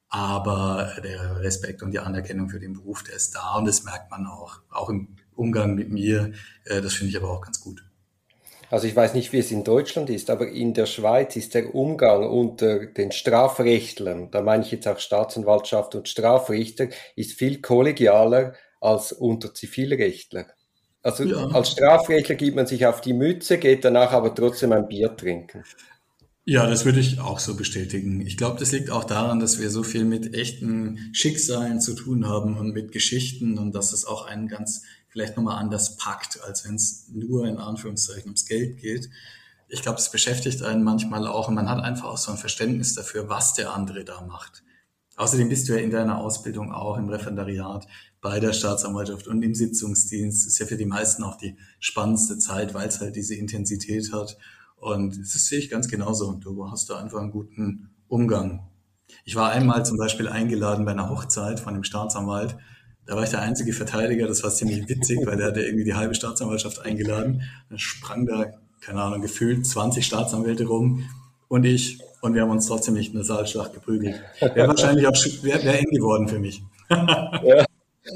aber 0.09 0.91
der 1.01 1.39
Respekt 1.39 1.81
und 1.81 1.91
die 1.91 1.99
Anerkennung 1.99 2.49
für 2.49 2.59
den 2.59 2.73
Beruf, 2.73 3.03
der 3.03 3.15
ist 3.15 3.33
da 3.35 3.55
und 3.55 3.63
das 3.63 3.85
merkt 3.85 4.11
man 4.11 4.27
auch, 4.27 4.59
auch 4.69 4.89
im 4.89 5.15
Umgang 5.33 5.75
mit 5.75 5.89
mir. 5.89 6.33
Äh, 6.65 6.81
das 6.81 6.91
finde 6.91 7.11
ich 7.11 7.17
aber 7.17 7.31
auch 7.31 7.39
ganz 7.39 7.61
gut. 7.61 7.85
Also 8.69 8.85
ich 8.85 8.97
weiß 8.97 9.13
nicht, 9.13 9.31
wie 9.31 9.37
es 9.37 9.49
in 9.49 9.63
Deutschland 9.63 10.09
ist, 10.09 10.29
aber 10.29 10.49
in 10.49 10.73
der 10.73 10.87
Schweiz 10.87 11.37
ist 11.37 11.53
der 11.53 11.73
Umgang 11.73 12.29
unter 12.29 12.87
den 12.87 13.13
Strafrechtlern, 13.13 14.29
da 14.29 14.41
meine 14.41 14.65
ich 14.65 14.71
jetzt 14.71 14.89
auch 14.89 14.99
Staatsanwaltschaft 14.99 15.95
und 15.95 16.09
Strafrichter, 16.09 16.89
ist 17.15 17.31
viel 17.31 17.61
kollegialer 17.61 18.55
als 18.81 19.13
unter 19.13 19.53
Zivilrechtler. 19.53 20.47
Also 21.07 21.23
ja. 21.23 21.37
als 21.51 21.71
Strafrechtler 21.71 22.35
gibt 22.35 22.57
man 22.57 22.67
sich 22.67 22.85
auf 22.85 22.99
die 22.99 23.13
Mütze, 23.13 23.57
geht 23.57 23.85
danach 23.85 24.11
aber 24.11 24.35
trotzdem 24.35 24.73
ein 24.73 24.89
Bier 24.89 25.15
trinken. 25.15 25.63
Ja, 26.43 26.67
das 26.67 26.83
würde 26.83 26.99
ich 26.99 27.21
auch 27.21 27.39
so 27.39 27.55
bestätigen. 27.55 28.19
Ich 28.19 28.35
glaube, 28.35 28.59
das 28.59 28.73
liegt 28.73 28.89
auch 28.89 29.05
daran, 29.05 29.39
dass 29.39 29.57
wir 29.57 29.69
so 29.69 29.83
viel 29.83 30.03
mit 30.03 30.33
echten 30.33 31.09
Schicksalen 31.13 31.79
zu 31.79 31.93
tun 31.93 32.27
haben 32.27 32.57
und 32.57 32.73
mit 32.73 32.91
Geschichten 32.91 33.57
und 33.57 33.73
dass 33.73 33.93
es 33.93 34.03
auch 34.03 34.25
einen 34.25 34.49
ganz 34.49 34.83
vielleicht 35.07 35.37
nochmal 35.37 35.59
anders 35.59 35.95
packt, 35.95 36.43
als 36.43 36.67
wenn 36.67 36.75
es 36.75 37.07
nur 37.13 37.47
in 37.47 37.55
Anführungszeichen 37.55 38.25
ums 38.25 38.45
Geld 38.45 38.77
geht. 38.77 39.09
Ich 39.69 39.83
glaube, 39.83 39.99
es 39.99 40.11
beschäftigt 40.11 40.61
einen 40.61 40.83
manchmal 40.83 41.25
auch 41.25 41.47
und 41.47 41.55
man 41.55 41.69
hat 41.69 41.81
einfach 41.85 42.09
auch 42.09 42.17
so 42.17 42.33
ein 42.33 42.37
Verständnis 42.37 42.95
dafür, 42.95 43.29
was 43.29 43.53
der 43.53 43.73
andere 43.73 44.03
da 44.03 44.19
macht. 44.19 44.61
Außerdem 45.17 45.49
bist 45.49 45.67
du 45.67 45.73
ja 45.73 45.79
in 45.79 45.89
deiner 45.89 46.19
Ausbildung 46.19 46.71
auch 46.71 46.95
im 46.97 47.09
Referendariat 47.09 47.87
bei 48.21 48.39
der 48.39 48.53
Staatsanwaltschaft 48.53 49.27
und 49.27 49.41
im 49.41 49.55
Sitzungsdienst. 49.55 50.45
Das 50.45 50.53
ist 50.53 50.59
ja 50.59 50.67
für 50.67 50.77
die 50.77 50.85
meisten 50.85 51.23
auch 51.23 51.37
die 51.37 51.57
spannendste 51.79 52.37
Zeit, 52.37 52.75
weil 52.75 52.87
es 52.87 53.01
halt 53.01 53.15
diese 53.15 53.33
Intensität 53.33 54.13
hat. 54.13 54.37
Und 54.75 55.17
das 55.19 55.47
sehe 55.47 55.57
ich 55.57 55.71
ganz 55.71 55.87
genauso. 55.87 56.33
Du 56.33 56.69
hast 56.69 56.91
da 56.91 56.99
einfach 56.99 57.19
einen 57.19 57.31
guten 57.31 57.89
Umgang. 58.07 58.67
Ich 59.25 59.35
war 59.35 59.49
einmal 59.49 59.83
zum 59.83 59.97
Beispiel 59.97 60.27
eingeladen 60.27 60.85
bei 60.85 60.91
einer 60.91 61.09
Hochzeit 61.09 61.59
von 61.59 61.73
dem 61.73 61.83
Staatsanwalt. 61.83 62.55
Da 63.07 63.15
war 63.15 63.23
ich 63.23 63.31
der 63.31 63.41
einzige 63.41 63.73
Verteidiger. 63.73 64.27
Das 64.27 64.43
war 64.43 64.51
ziemlich 64.51 64.87
witzig, 64.87 65.25
weil 65.25 65.37
der 65.37 65.47
hatte 65.47 65.61
irgendwie 65.61 65.85
die 65.85 65.95
halbe 65.95 66.13
Staatsanwaltschaft 66.13 66.85
eingeladen. 66.85 67.41
Dann 67.69 67.79
sprang 67.79 68.27
da, 68.27 68.53
keine 68.81 69.01
Ahnung, 69.01 69.21
gefühlt 69.21 69.65
20 69.65 70.05
Staatsanwälte 70.05 70.65
rum 70.65 71.09
und 71.47 71.65
ich. 71.65 71.99
Und 72.21 72.33
wir 72.33 72.41
haben 72.41 72.51
uns 72.51 72.67
trotzdem 72.67 72.95
nicht 72.95 73.09
in 73.09 73.15
der 73.15 73.23
Saalschlacht 73.23 73.73
geprügelt. 73.73 74.21
Wäre 74.39 74.67
wahrscheinlich 74.67 75.07
auch 75.07 75.15
wär, 75.41 75.63
wär 75.63 75.79
eng 75.79 75.89
geworden 75.91 76.27
für 76.27 76.39
mich. 76.39 76.61
ja. 76.89 77.65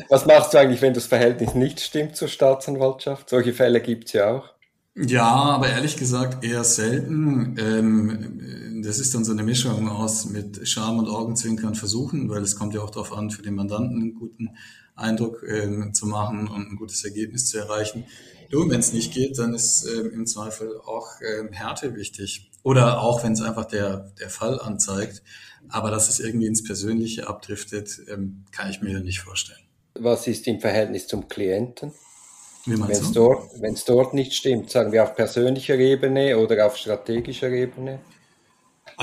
Was 0.10 0.26
machst 0.26 0.54
du 0.54 0.58
eigentlich, 0.58 0.82
wenn 0.82 0.94
das 0.94 1.06
Verhältnis 1.06 1.54
nicht 1.54 1.80
stimmt 1.82 2.16
zur 2.16 2.28
Staatsanwaltschaft? 2.28 3.30
Solche 3.30 3.54
Fälle 3.54 3.82
gibt 3.82 4.08
es 4.08 4.14
ja 4.14 4.32
auch. 4.32 4.50
Ja, 4.96 5.30
aber 5.30 5.70
ehrlich 5.70 5.96
gesagt 5.96 6.44
eher 6.44 6.64
selten. 6.64 7.56
Ähm, 7.58 8.82
das 8.84 9.00
ist 9.00 9.16
dann 9.16 9.24
so 9.24 9.32
eine 9.32 9.44
Mischung 9.44 9.88
aus 9.88 10.26
mit 10.26 10.68
Scham 10.68 11.00
und 11.00 11.08
Augenzwinkern 11.08 11.76
versuchen, 11.76 12.30
weil 12.30 12.42
es 12.42 12.58
kommt 12.58 12.74
ja 12.74 12.82
auch 12.82 12.90
darauf 12.90 13.14
an, 13.14 13.32
für 13.32 13.42
den 13.42 13.56
Mandanten 13.56 14.02
einen 14.02 14.16
guten 14.16 14.50
Eindruck 14.96 15.44
ähm, 15.48 15.94
zu 15.94 16.08
machen 16.08 16.48
und 16.48 16.72
ein 16.72 16.76
gutes 16.76 17.06
Ergebnis 17.06 17.48
zu 17.48 17.58
erreichen. 17.58 18.06
Nur 18.52 18.70
wenn 18.70 18.82
es 18.82 18.92
nicht 18.92 19.14
geht, 19.14 19.40
dann 19.40 19.54
ist 19.54 19.88
ähm, 19.88 20.12
im 20.12 20.28
Zweifel 20.28 20.78
auch 20.82 21.08
ähm, 21.22 21.54
Härte 21.54 21.96
wichtig. 21.96 22.51
Oder 22.64 23.02
auch, 23.02 23.24
wenn 23.24 23.34
es 23.34 23.42
einfach 23.42 23.66
der, 23.66 24.12
der 24.20 24.30
Fall 24.30 24.60
anzeigt. 24.60 25.24
Aber 25.70 25.92
dass 25.92 26.10
es 26.10 26.20
irgendwie 26.20 26.48
ins 26.48 26.64
Persönliche 26.64 27.28
abdriftet, 27.28 28.02
ähm, 28.08 28.46
kann 28.52 28.70
ich 28.70 28.82
mir 28.82 29.00
nicht 29.00 29.20
vorstellen. 29.20 29.60
Was 29.96 30.28
ist 30.28 30.48
im 30.48 30.60
Verhältnis 30.60 31.08
zum 31.08 31.28
Klienten? 31.28 31.92
Wenn 32.66 32.90
es 32.92 33.12
dort, 33.12 33.50
dort 33.88 34.14
nicht 34.14 34.34
stimmt, 34.34 34.70
sagen 34.70 34.92
wir 34.92 35.04
auf 35.04 35.16
persönlicher 35.16 35.76
Ebene 35.76 36.38
oder 36.38 36.68
auf 36.68 36.78
strategischer 36.78 37.50
Ebene? 37.50 38.00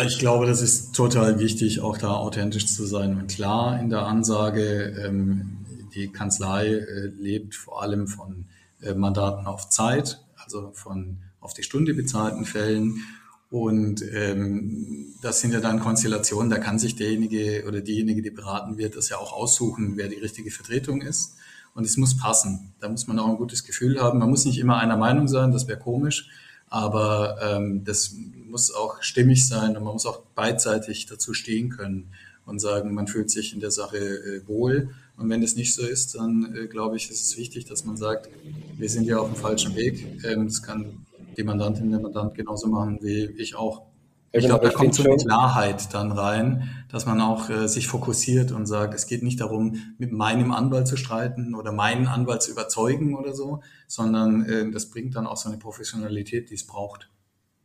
Ich 0.07 0.19
glaube, 0.19 0.47
das 0.47 0.63
ist 0.63 0.95
total 0.95 1.41
wichtig, 1.41 1.81
auch 1.81 1.99
da 1.99 2.15
authentisch 2.15 2.67
zu 2.67 2.87
sein 2.87 3.19
und 3.19 3.29
klar 3.29 3.81
in 3.81 3.91
der 3.91 4.07
Ansage. 4.07 4.95
Ähm, 5.05 5.67
die 5.95 6.09
Kanzlei 6.09 6.69
äh, 6.69 7.07
lebt 7.19 7.57
vor 7.57 7.83
allem 7.83 8.07
von 8.07 8.47
äh, 8.81 8.95
Mandaten 8.95 9.47
auf 9.47 9.69
Zeit, 9.71 10.21
also 10.37 10.71
von 10.73 11.19
auf 11.41 11.53
die 11.53 11.65
Stunde 11.65 11.95
bezahlten 11.95 12.45
Fällen. 12.45 13.03
Und 13.51 14.03
ähm, 14.13 15.15
das 15.23 15.41
sind 15.41 15.53
ja 15.53 15.61
dann 15.61 15.81
Konstellationen, 15.81 16.51
da 16.51 16.59
kann 16.59 16.79
sich 16.79 16.97
derjenige 16.97 17.65
oder 17.67 17.81
diejenige, 17.81 18.21
die 18.21 18.31
beraten 18.31 18.77
wird, 18.77 18.95
das 18.95 19.09
ja 19.09 19.17
auch 19.17 19.33
aussuchen, 19.33 19.97
wer 19.97 20.09
die 20.09 20.17
richtige 20.17 20.51
Vertretung 20.51 21.01
ist. 21.01 21.35
und 21.75 21.85
es 21.85 21.97
muss 21.97 22.17
passen. 22.17 22.73
Da 22.81 22.89
muss 22.89 23.07
man 23.07 23.19
auch 23.19 23.29
ein 23.29 23.37
gutes 23.37 23.63
Gefühl 23.65 24.01
haben. 24.03 24.19
Man 24.19 24.31
muss 24.31 24.45
nicht 24.45 24.59
immer 24.59 24.79
einer 24.79 24.97
Meinung 24.97 25.29
sein, 25.29 25.53
das 25.53 25.69
wäre 25.69 25.79
komisch, 25.79 26.29
aber 26.69 27.39
ähm, 27.41 27.85
das 27.85 28.15
muss 28.49 28.75
auch 28.75 29.01
stimmig 29.03 29.47
sein 29.47 29.77
und 29.77 29.85
man 29.85 29.93
muss 29.93 30.05
auch 30.07 30.21
beidseitig 30.35 31.07
dazu 31.07 31.35
stehen 31.35 31.71
können 31.71 32.11
und 32.47 32.59
sagen, 32.61 32.95
man 32.95 33.07
fühlt 33.07 33.31
sich 33.31 33.55
in 33.55 33.61
der 33.61 33.71
Sache 33.71 33.99
äh, 33.99 34.49
wohl. 34.49 34.91
Und 35.17 35.29
wenn 35.31 35.41
das 35.41 35.55
nicht 35.55 35.75
so 35.75 35.87
ist, 35.87 36.15
dann 36.15 36.55
äh, 36.57 36.67
glaube 36.67 36.97
ich, 36.97 37.11
ist 37.11 37.25
es 37.25 37.37
wichtig, 37.37 37.67
dass 37.67 37.85
man 37.85 37.97
sagt, 37.97 38.29
wir 38.77 38.89
sind 38.89 39.05
ja 39.05 39.19
auf 39.19 39.33
dem 39.33 39.37
falschen 39.37 39.77
Weg. 39.77 40.25
Ähm, 40.25 40.47
das 40.47 40.63
kann 40.63 41.07
die 41.39 41.45
Mandantin, 41.45 41.91
der 41.91 42.01
Mandant 42.01 42.35
genauso 42.35 42.69
machen 42.69 42.99
wie 43.01 43.25
ich 43.39 43.55
auch. 43.55 43.83
Ich 44.31 44.45
glaube, 44.45 44.67
da 44.67 44.73
kommt 44.73 44.95
so 44.95 45.05
eine 45.05 45.17
Klarheit 45.17 45.95
dann 45.95 46.13
rein, 46.13 46.69
dass 46.91 47.07
man 47.07 47.19
auch 47.23 47.49
äh, 47.49 47.67
sich 47.67 47.87
fokussiert 47.87 48.53
und 48.53 48.67
sagt, 48.67 48.93
es 48.93 49.07
geht 49.07 49.23
nicht 49.23 49.41
darum, 49.41 49.95
mit 49.97 50.13
meinem 50.13 50.53
Anwalt 50.53 50.87
zu 50.87 50.99
streiten 50.99 51.55
oder 51.55 51.73
meinen 51.73 52.07
Anwalt 52.07 52.43
zu 52.43 52.51
überzeugen 52.51 53.17
oder 53.17 53.33
so, 53.33 53.63
sondern 53.87 54.45
äh, 54.45 54.71
das 54.71 54.91
bringt 54.91 55.17
dann 55.17 55.27
auch 55.27 55.39
so 55.39 55.49
eine 55.49 55.57
Professionalität, 55.57 56.51
die 56.51 56.55
es 56.55 56.67
braucht. 56.67 57.09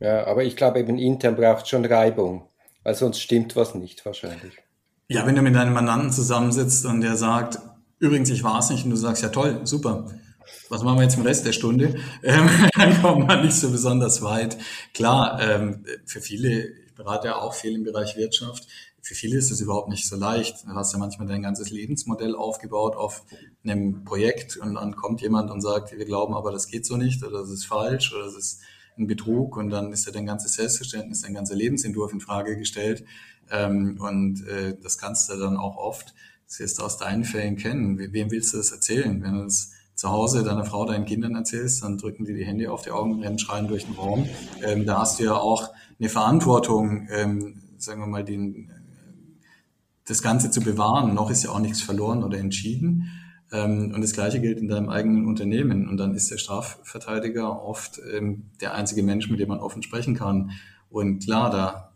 Ja, 0.00 0.26
aber 0.26 0.44
ich 0.44 0.56
glaube 0.56 0.80
eben 0.80 0.98
intern 0.98 1.36
braucht 1.36 1.68
schon 1.68 1.84
Reibung, 1.84 2.48
weil 2.82 2.94
sonst 2.94 3.20
stimmt 3.20 3.56
was 3.56 3.74
nicht 3.74 4.04
wahrscheinlich. 4.06 4.56
Ja, 5.08 5.26
wenn 5.26 5.36
du 5.36 5.42
mit 5.42 5.54
deinem 5.54 5.74
Mandanten 5.74 6.12
zusammensitzt 6.12 6.86
und 6.86 7.02
der 7.02 7.16
sagt, 7.16 7.58
übrigens, 7.98 8.30
ich 8.30 8.42
war 8.42 8.58
es 8.58 8.70
nicht, 8.70 8.84
und 8.84 8.90
du 8.90 8.96
sagst, 8.96 9.22
ja 9.22 9.28
toll, 9.28 9.60
super, 9.64 10.06
was 10.68 10.82
machen 10.82 10.98
wir 10.98 11.04
jetzt 11.04 11.16
im 11.16 11.22
Rest 11.22 11.46
der 11.46 11.52
Stunde? 11.52 11.94
Ähm, 12.22 12.48
dann 12.76 13.02
kommt 13.02 13.26
man 13.26 13.44
nicht 13.44 13.54
so 13.54 13.70
besonders 13.70 14.22
weit. 14.22 14.56
Klar, 14.94 15.38
ähm, 15.40 15.84
für 16.06 16.20
viele, 16.20 16.68
ich 16.86 16.94
berate 16.94 17.28
ja 17.28 17.36
auch 17.36 17.54
viel 17.54 17.74
im 17.74 17.84
Bereich 17.84 18.16
Wirtschaft, 18.16 18.66
für 19.04 19.14
viele 19.14 19.36
ist 19.36 19.50
es 19.50 19.60
überhaupt 19.60 19.90
nicht 19.90 20.08
so 20.08 20.16
leicht. 20.16 20.64
Du 20.64 20.74
hast 20.74 20.94
ja 20.94 20.98
manchmal 20.98 21.28
dein 21.28 21.42
ganzes 21.42 21.68
Lebensmodell 21.70 22.34
aufgebaut 22.34 22.96
auf 22.96 23.22
einem 23.62 24.02
Projekt 24.04 24.56
und 24.56 24.76
dann 24.76 24.96
kommt 24.96 25.20
jemand 25.20 25.50
und 25.50 25.60
sagt, 25.60 25.92
wir 25.96 26.06
glauben 26.06 26.32
aber, 26.32 26.50
das 26.50 26.68
geht 26.68 26.86
so 26.86 26.96
nicht 26.96 27.22
oder 27.22 27.40
das 27.40 27.50
ist 27.50 27.66
falsch 27.66 28.14
oder 28.14 28.24
das 28.24 28.34
ist 28.34 28.60
ein 28.96 29.06
Betrug 29.06 29.58
und 29.58 29.68
dann 29.68 29.92
ist 29.92 30.06
ja 30.06 30.12
dein 30.12 30.24
ganzes 30.24 30.54
Selbstverständnis, 30.54 31.20
dein 31.20 31.34
ganzer 31.34 31.54
Lebensentwurf 31.54 32.14
in 32.14 32.20
Frage 32.20 32.56
gestellt. 32.56 33.04
Ähm, 33.50 33.98
und 34.00 34.46
äh, 34.48 34.74
das 34.82 34.96
kannst 34.96 35.28
du 35.28 35.36
dann 35.36 35.58
auch 35.58 35.76
oft, 35.76 36.14
das 36.46 36.60
wirst 36.60 36.78
du 36.78 36.82
aus 36.82 36.96
deinen 36.96 37.24
Fällen 37.24 37.56
kennen. 37.56 37.98
Wem 37.98 38.30
willst 38.30 38.54
du 38.54 38.56
das 38.56 38.72
erzählen? 38.72 39.22
Wenn 39.22 39.34
du 39.34 39.44
es 39.44 39.72
zu 40.04 40.10
Hause 40.10 40.44
deiner 40.44 40.66
Frau, 40.66 40.84
deinen 40.84 41.06
Kindern 41.06 41.34
erzählst, 41.34 41.82
dann 41.82 41.96
drücken 41.96 42.26
die 42.26 42.34
die 42.34 42.44
Hände 42.44 42.70
auf 42.70 42.82
die 42.82 42.90
Augen, 42.90 43.22
rennen, 43.22 43.38
schreien 43.38 43.68
durch 43.68 43.86
den 43.86 43.94
Raum. 43.94 44.28
Ähm, 44.62 44.84
da 44.84 44.98
hast 44.98 45.18
du 45.18 45.24
ja 45.24 45.34
auch 45.34 45.70
eine 45.98 46.10
Verantwortung, 46.10 47.08
ähm, 47.10 47.62
sagen 47.78 48.02
wir 48.02 48.06
mal, 48.06 48.22
den, 48.22 48.70
das 50.06 50.20
Ganze 50.20 50.50
zu 50.50 50.60
bewahren. 50.60 51.14
Noch 51.14 51.30
ist 51.30 51.42
ja 51.42 51.50
auch 51.52 51.58
nichts 51.58 51.80
verloren 51.80 52.22
oder 52.22 52.36
entschieden. 52.36 53.08
Ähm, 53.50 53.92
und 53.94 54.02
das 54.02 54.12
Gleiche 54.12 54.42
gilt 54.42 54.58
in 54.58 54.68
deinem 54.68 54.90
eigenen 54.90 55.24
Unternehmen. 55.24 55.88
Und 55.88 55.96
dann 55.96 56.14
ist 56.14 56.30
der 56.30 56.36
Strafverteidiger 56.36 57.62
oft 57.64 57.98
ähm, 58.12 58.50
der 58.60 58.74
einzige 58.74 59.02
Mensch, 59.02 59.30
mit 59.30 59.40
dem 59.40 59.48
man 59.48 59.60
offen 59.60 59.82
sprechen 59.82 60.14
kann. 60.14 60.50
Und 60.90 61.24
klar, 61.24 61.50
da 61.50 61.94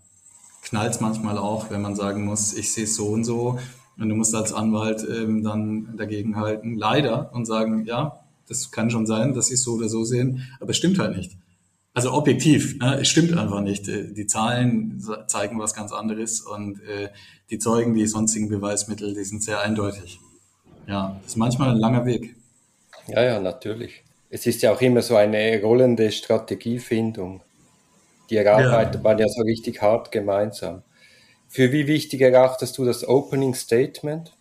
knallt 0.63 0.95
es 0.95 1.01
manchmal 1.01 1.37
auch, 1.37 1.71
wenn 1.71 1.83
man 1.83 1.95
sagen 1.95 2.25
muss, 2.25 2.55
ich 2.55 2.73
sehe 2.73 2.85
es 2.85 2.97
so 2.97 3.09
und 3.09 3.25
so 3.25 3.59
und 3.99 4.09
du 4.09 4.15
musst 4.15 4.35
als 4.35 4.53
Anwalt 4.53 5.07
ähm, 5.09 5.43
dann 5.43 5.97
dagegen 5.97 6.37
halten, 6.37 6.77
leider, 6.77 7.31
und 7.33 7.47
sagen, 7.47 7.85
ja, 7.85 8.21
das 8.49 8.71
kann 8.71 8.91
schon 8.91 9.07
sein, 9.07 9.35
dass 9.35 9.49
sie 9.49 9.55
es 9.55 9.63
so 9.63 9.75
oder 9.75 9.89
so 9.89 10.05
sehen, 10.05 10.49
aber 10.61 10.71
es 10.71 10.77
stimmt 10.77 10.99
halt 10.99 11.17
nicht. 11.17 11.37
Also 11.95 12.13
objektiv, 12.13 12.79
ne, 12.79 13.01
es 13.01 13.09
stimmt 13.09 13.37
einfach 13.37 13.61
nicht. 13.61 13.89
Äh, 13.89 14.13
die 14.13 14.27
Zahlen 14.27 15.03
zeigen 15.27 15.59
was 15.59 15.75
ganz 15.75 15.93
anderes 15.93 16.41
und 16.41 16.81
äh, 16.83 17.09
die 17.51 17.59
Zeugen, 17.59 17.95
die 17.95 18.07
sonstigen 18.07 18.49
Beweismittel, 18.49 19.15
die 19.15 19.25
sind 19.25 19.43
sehr 19.43 19.61
eindeutig. 19.61 20.21
Ja, 20.87 21.19
das 21.23 21.33
ist 21.33 21.37
manchmal 21.37 21.71
ein 21.71 21.77
langer 21.77 22.07
Weg. 22.07 22.37
Ja, 23.09 23.23
ja, 23.23 23.41
natürlich. 23.41 24.05
Es 24.31 24.47
ist 24.47 24.63
ja 24.63 24.73
auch 24.73 24.81
immer 24.81 25.03
so 25.03 25.17
eine 25.17 25.61
rollende 25.61 26.13
Strategiefindung. 26.13 27.41
Die 28.31 28.37
erarbeitet 28.37 28.97
ja. 28.97 29.01
man 29.01 29.19
ja 29.19 29.27
so 29.29 29.43
richtig 29.43 29.81
hart 29.83 30.13
gemeinsam. 30.13 30.83
Für 31.49 31.73
wie 31.73 31.87
wichtig 31.87 32.21
erachtest 32.21 32.77
du 32.79 32.85
das 32.85 33.07
Opening 33.07 33.55
Statement? 33.55 34.33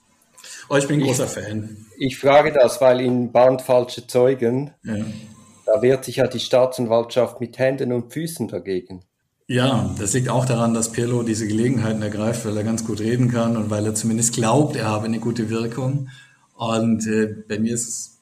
Oh, 0.69 0.75
ich 0.75 0.87
bin 0.87 0.99
großer 0.99 1.27
Fan. 1.27 1.85
Ich 1.97 2.17
frage 2.17 2.51
das, 2.51 2.81
weil 2.81 3.01
in 3.01 3.31
Band 3.31 3.61
Falsche 3.61 4.05
Zeugen, 4.05 4.71
ja. 4.83 5.05
da 5.65 5.81
wehrt 5.81 6.05
sich 6.05 6.17
ja 6.17 6.27
die 6.27 6.39
Staatsanwaltschaft 6.39 7.39
mit 7.39 7.57
Händen 7.57 7.91
und 7.93 8.11
Füßen 8.11 8.47
dagegen. 8.47 9.01
Ja, 9.47 9.95
das 9.97 10.13
liegt 10.13 10.27
auch 10.27 10.45
daran, 10.45 10.73
dass 10.73 10.91
Pirlo 10.91 11.23
diese 11.23 11.47
Gelegenheiten 11.47 12.01
ergreift, 12.01 12.45
weil 12.45 12.57
er 12.57 12.65
ganz 12.65 12.85
gut 12.85 12.99
reden 12.99 13.31
kann 13.31 13.55
und 13.55 13.69
weil 13.69 13.85
er 13.85 13.95
zumindest 13.95 14.33
glaubt, 14.33 14.75
er 14.75 14.87
habe 14.87 15.05
eine 15.05 15.19
gute 15.19 15.49
Wirkung. 15.49 16.09
Und 16.55 17.07
äh, 17.07 17.27
bei 17.47 17.57
mir 17.57 17.73
ist 17.73 17.87
es 17.87 18.19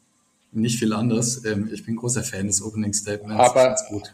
nicht 0.52 0.78
viel 0.78 0.94
anders. 0.94 1.44
Ähm, 1.46 1.70
ich 1.74 1.84
bin 1.84 1.96
großer 1.96 2.24
Fan 2.24 2.46
des 2.46 2.62
Opening 2.62 2.94
Statements. 2.94 3.40
Aber, 3.40 3.76
gut. 3.90 4.14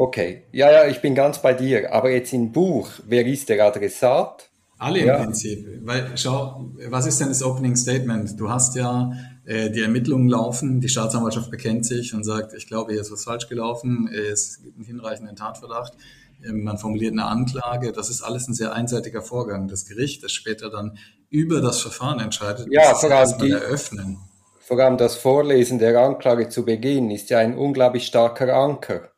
Okay, 0.00 0.44
ja, 0.50 0.72
ja, 0.72 0.86
ich 0.86 1.02
bin 1.02 1.14
ganz 1.14 1.42
bei 1.42 1.52
dir. 1.52 1.92
Aber 1.92 2.10
jetzt 2.10 2.32
im 2.32 2.52
Buch, 2.52 2.88
wer 3.06 3.26
ist 3.26 3.50
der 3.50 3.62
Adressat? 3.62 4.48
Alle 4.78 5.00
im 5.00 5.08
ja. 5.08 5.18
Prinzip. 5.18 5.68
Weil, 5.82 6.12
schau, 6.14 6.70
was 6.88 7.04
ist 7.04 7.20
denn 7.20 7.28
das 7.28 7.42
Opening 7.42 7.76
Statement? 7.76 8.40
Du 8.40 8.48
hast 8.48 8.74
ja 8.76 9.12
äh, 9.44 9.68
die 9.68 9.82
Ermittlungen 9.82 10.26
laufen, 10.26 10.80
die 10.80 10.88
Staatsanwaltschaft 10.88 11.50
bekennt 11.50 11.84
sich 11.84 12.14
und 12.14 12.24
sagt, 12.24 12.54
ich 12.54 12.66
glaube, 12.66 12.92
hier 12.92 13.02
ist 13.02 13.12
was 13.12 13.24
falsch 13.24 13.46
gelaufen, 13.50 14.08
es 14.08 14.62
gibt 14.62 14.78
einen 14.78 14.86
hinreichenden 14.86 15.36
Tatverdacht. 15.36 15.92
Ähm, 16.48 16.64
man 16.64 16.78
formuliert 16.78 17.12
eine 17.12 17.26
Anklage. 17.26 17.92
Das 17.92 18.08
ist 18.08 18.22
alles 18.22 18.48
ein 18.48 18.54
sehr 18.54 18.72
einseitiger 18.72 19.20
Vorgang. 19.20 19.68
Das 19.68 19.84
Gericht, 19.84 20.24
das 20.24 20.32
später 20.32 20.70
dann 20.70 20.96
über 21.28 21.60
das 21.60 21.78
Verfahren 21.78 22.20
entscheidet, 22.20 22.68
ja, 22.70 22.94
vor 22.94 23.10
allem 23.10 23.38
die, 23.38 23.50
eröffnen. 23.50 24.16
Vor 24.60 24.78
allem 24.78 24.96
das 24.96 25.16
Vorlesen 25.16 25.78
der 25.78 26.00
Anklage 26.00 26.48
zu 26.48 26.64
Beginn 26.64 27.10
ist 27.10 27.28
ja 27.28 27.36
ein 27.40 27.54
unglaublich 27.54 28.06
starker 28.06 28.54
Anker. 28.54 29.10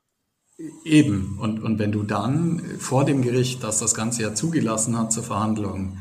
Eben. 0.85 1.38
Und, 1.40 1.62
und 1.62 1.78
wenn 1.78 1.92
du 1.92 2.02
dann 2.02 2.61
vor 2.78 3.04
dem 3.04 3.23
Gericht, 3.23 3.62
das 3.62 3.78
das 3.78 3.94
Ganze 3.94 4.23
ja 4.23 4.35
zugelassen 4.35 4.99
hat 4.99 5.12
zur 5.12 5.23
Verhandlung, 5.23 5.99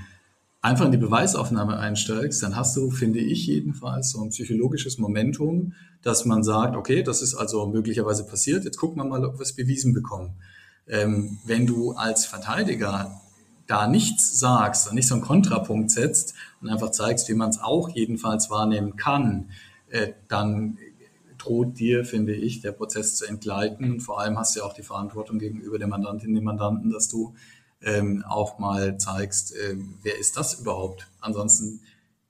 einfach 0.62 0.86
in 0.86 0.91
die 0.91 0.98
Beweisaufnahme 0.98 1.77
einsteigst, 1.77 2.43
dann 2.43 2.55
hast 2.55 2.77
du, 2.77 2.91
finde 2.91 3.20
ich 3.20 3.48
jedenfalls, 3.48 4.12
so 4.12 4.22
ein 4.22 4.29
psychologisches 4.29 4.98
Momentum, 5.00 5.74
dass 6.03 6.25
man 6.25 6.43
sagt, 6.43 6.75
okay, 6.75 7.01
das 7.01 7.22
ist 7.22 7.34
also 7.34 7.65
möglicherweise 7.67 8.25
passiert, 8.25 8.63
jetzt 8.65 8.77
gucken 8.77 9.01
wir 9.01 9.05
mal, 9.05 9.25
ob 9.25 9.39
wir 9.39 9.41
es 9.41 9.55
bewiesen 9.55 9.93
bekommen. 9.93 10.36
Ähm, 10.88 11.39
wenn 11.46 11.65
du 11.65 11.93
als 11.93 12.25
Verteidiger 12.25 13.22
da 13.67 13.88
nichts 13.88 14.39
sagst 14.39 14.89
und 14.89 14.96
nicht 14.96 15.08
so 15.08 15.15
einen 15.15 15.24
Kontrapunkt 15.24 15.89
setzt 15.91 16.34
und 16.62 16.70
einfach 16.70 16.91
zeigst, 16.91 17.29
wie 17.29 17.34
man 17.34 17.50
es 17.50 17.60
auch 17.60 17.89
jedenfalls 17.89 18.50
wahrnehmen 18.50 18.98
kann, 18.98 19.50
äh, 19.89 20.10
dann 20.27 20.77
droht 21.43 21.79
dir, 21.79 22.05
finde 22.05 22.33
ich, 22.33 22.62
der 22.62 22.71
Prozess 22.71 23.15
zu 23.15 23.25
entgleiten. 23.25 23.91
Und 23.91 24.00
vor 24.01 24.19
allem 24.19 24.38
hast 24.38 24.55
du 24.55 24.60
ja 24.60 24.65
auch 24.65 24.74
die 24.74 24.83
Verantwortung 24.83 25.39
gegenüber 25.39 25.79
der 25.79 25.88
Mandantin, 25.88 26.33
dem 26.33 26.43
Mandanten, 26.43 26.91
dass 26.91 27.07
du 27.07 27.33
ähm, 27.83 28.24
auch 28.27 28.60
mal 28.60 28.98
zeigst, 28.98 29.55
äh, 29.55 29.75
wer 30.03 30.17
ist 30.17 30.38
das 30.38 30.60
überhaupt? 30.60 31.07
Ansonsten 31.19 31.81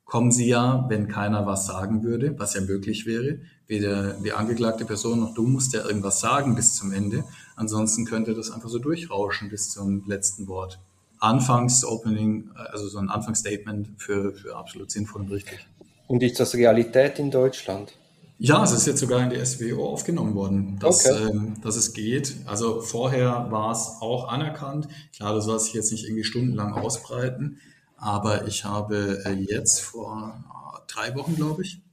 kommen 0.05 0.31
sie 0.31 0.47
ja, 0.47 0.85
wenn 0.89 1.07
keiner 1.07 1.45
was 1.45 1.65
sagen 1.65 2.03
würde, 2.03 2.37
was 2.37 2.53
ja 2.53 2.61
möglich 2.61 3.05
wäre, 3.05 3.39
weder 3.67 4.13
die 4.13 4.33
angeklagte 4.33 4.83
Person 4.83 5.21
noch 5.21 5.33
du 5.33 5.43
musst 5.43 5.73
ja 5.73 5.85
irgendwas 5.85 6.19
sagen 6.19 6.55
bis 6.55 6.75
zum 6.75 6.91
Ende. 6.91 7.23
Ansonsten 7.55 8.05
könnte 8.05 8.33
das 8.33 8.51
einfach 8.51 8.67
so 8.67 8.79
durchrauschen 8.79 9.49
bis 9.49 9.71
zum 9.71 10.03
letzten 10.07 10.47
Wort. 10.47 10.79
Anfangs-Opening, 11.19 12.49
also 12.55 12.89
so 12.89 12.97
ein 12.97 13.09
Anfangsstatement 13.09 13.89
für, 13.97 14.33
für 14.33 14.55
absolut 14.57 14.91
sinnvoll 14.91 15.21
und 15.21 15.31
richtig. 15.31 15.65
Und 16.07 16.23
ist 16.23 16.39
das 16.39 16.55
Realität 16.55 17.19
in 17.19 17.31
Deutschland? 17.31 17.93
Ja, 18.43 18.63
es 18.63 18.71
ist 18.71 18.87
jetzt 18.87 18.99
sogar 18.99 19.21
in 19.21 19.29
die 19.29 19.45
SWO 19.45 19.87
aufgenommen 19.93 20.33
worden, 20.33 20.79
dass, 20.79 21.05
okay. 21.05 21.29
ähm, 21.29 21.61
dass 21.61 21.75
es 21.75 21.93
geht. 21.93 22.37
Also 22.47 22.81
vorher 22.81 23.51
war 23.51 23.71
es 23.71 23.97
auch 23.99 24.29
anerkannt. 24.29 24.87
Klar, 25.15 25.35
du 25.35 25.41
sollst 25.41 25.67
dich 25.67 25.75
jetzt 25.75 25.91
nicht 25.91 26.05
irgendwie 26.05 26.23
stundenlang 26.23 26.73
ausbreiten, 26.73 27.59
aber 27.97 28.47
ich 28.47 28.65
habe 28.65 29.21
äh, 29.25 29.33
jetzt 29.33 29.81
vor 29.81 30.43
äh, 30.43 30.91
drei 30.91 31.13
Wochen, 31.13 31.35
glaube 31.35 31.61
ich, 31.61 31.83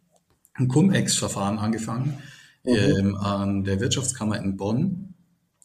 ein 0.55 0.69
Cum-Ex-Verfahren 0.69 1.59
angefangen 1.59 2.17
mhm. 2.65 2.73
ähm, 2.73 3.17
an 3.17 3.65
der 3.65 3.79
Wirtschaftskammer 3.81 4.39
in 4.39 4.57
Bonn. 4.57 5.13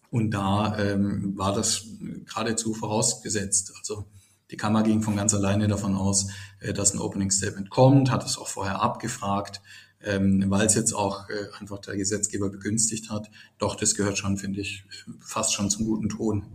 Und 0.10 0.32
da 0.32 0.78
ähm, 0.78 1.38
war 1.38 1.54
das 1.56 1.86
geradezu 2.26 2.74
vorausgesetzt. 2.74 3.72
Also 3.80 4.04
die 4.52 4.58
Kammer 4.58 4.84
ging 4.84 5.02
von 5.02 5.16
ganz 5.16 5.34
alleine 5.34 5.70
davon 5.70 5.96
aus, 5.96 6.28
äh, 6.60 6.74
dass 6.74 6.94
ein 6.94 7.00
Opening 7.00 7.32
Statement 7.32 7.70
kommt, 7.70 8.12
hat 8.12 8.26
es 8.26 8.38
auch 8.38 8.50
vorher 8.50 8.82
abgefragt 8.82 9.62
ähm, 10.04 10.46
weil 10.48 10.66
es 10.66 10.76
jetzt 10.76 10.94
auch 10.94 11.30
äh, 11.30 11.60
einfach 11.60 11.80
der 11.80 11.96
Gesetzgeber 11.96 12.50
begünstigt 12.50 13.10
hat. 13.10 13.30
Doch, 13.58 13.76
das 13.76 13.96
gehört 13.96 14.18
schon, 14.18 14.38
finde 14.38 14.62
ich, 14.62 14.86
fast 15.20 15.54
schon 15.54 15.70
zum 15.70 15.86
guten 15.86 16.10
Ton. 16.10 16.46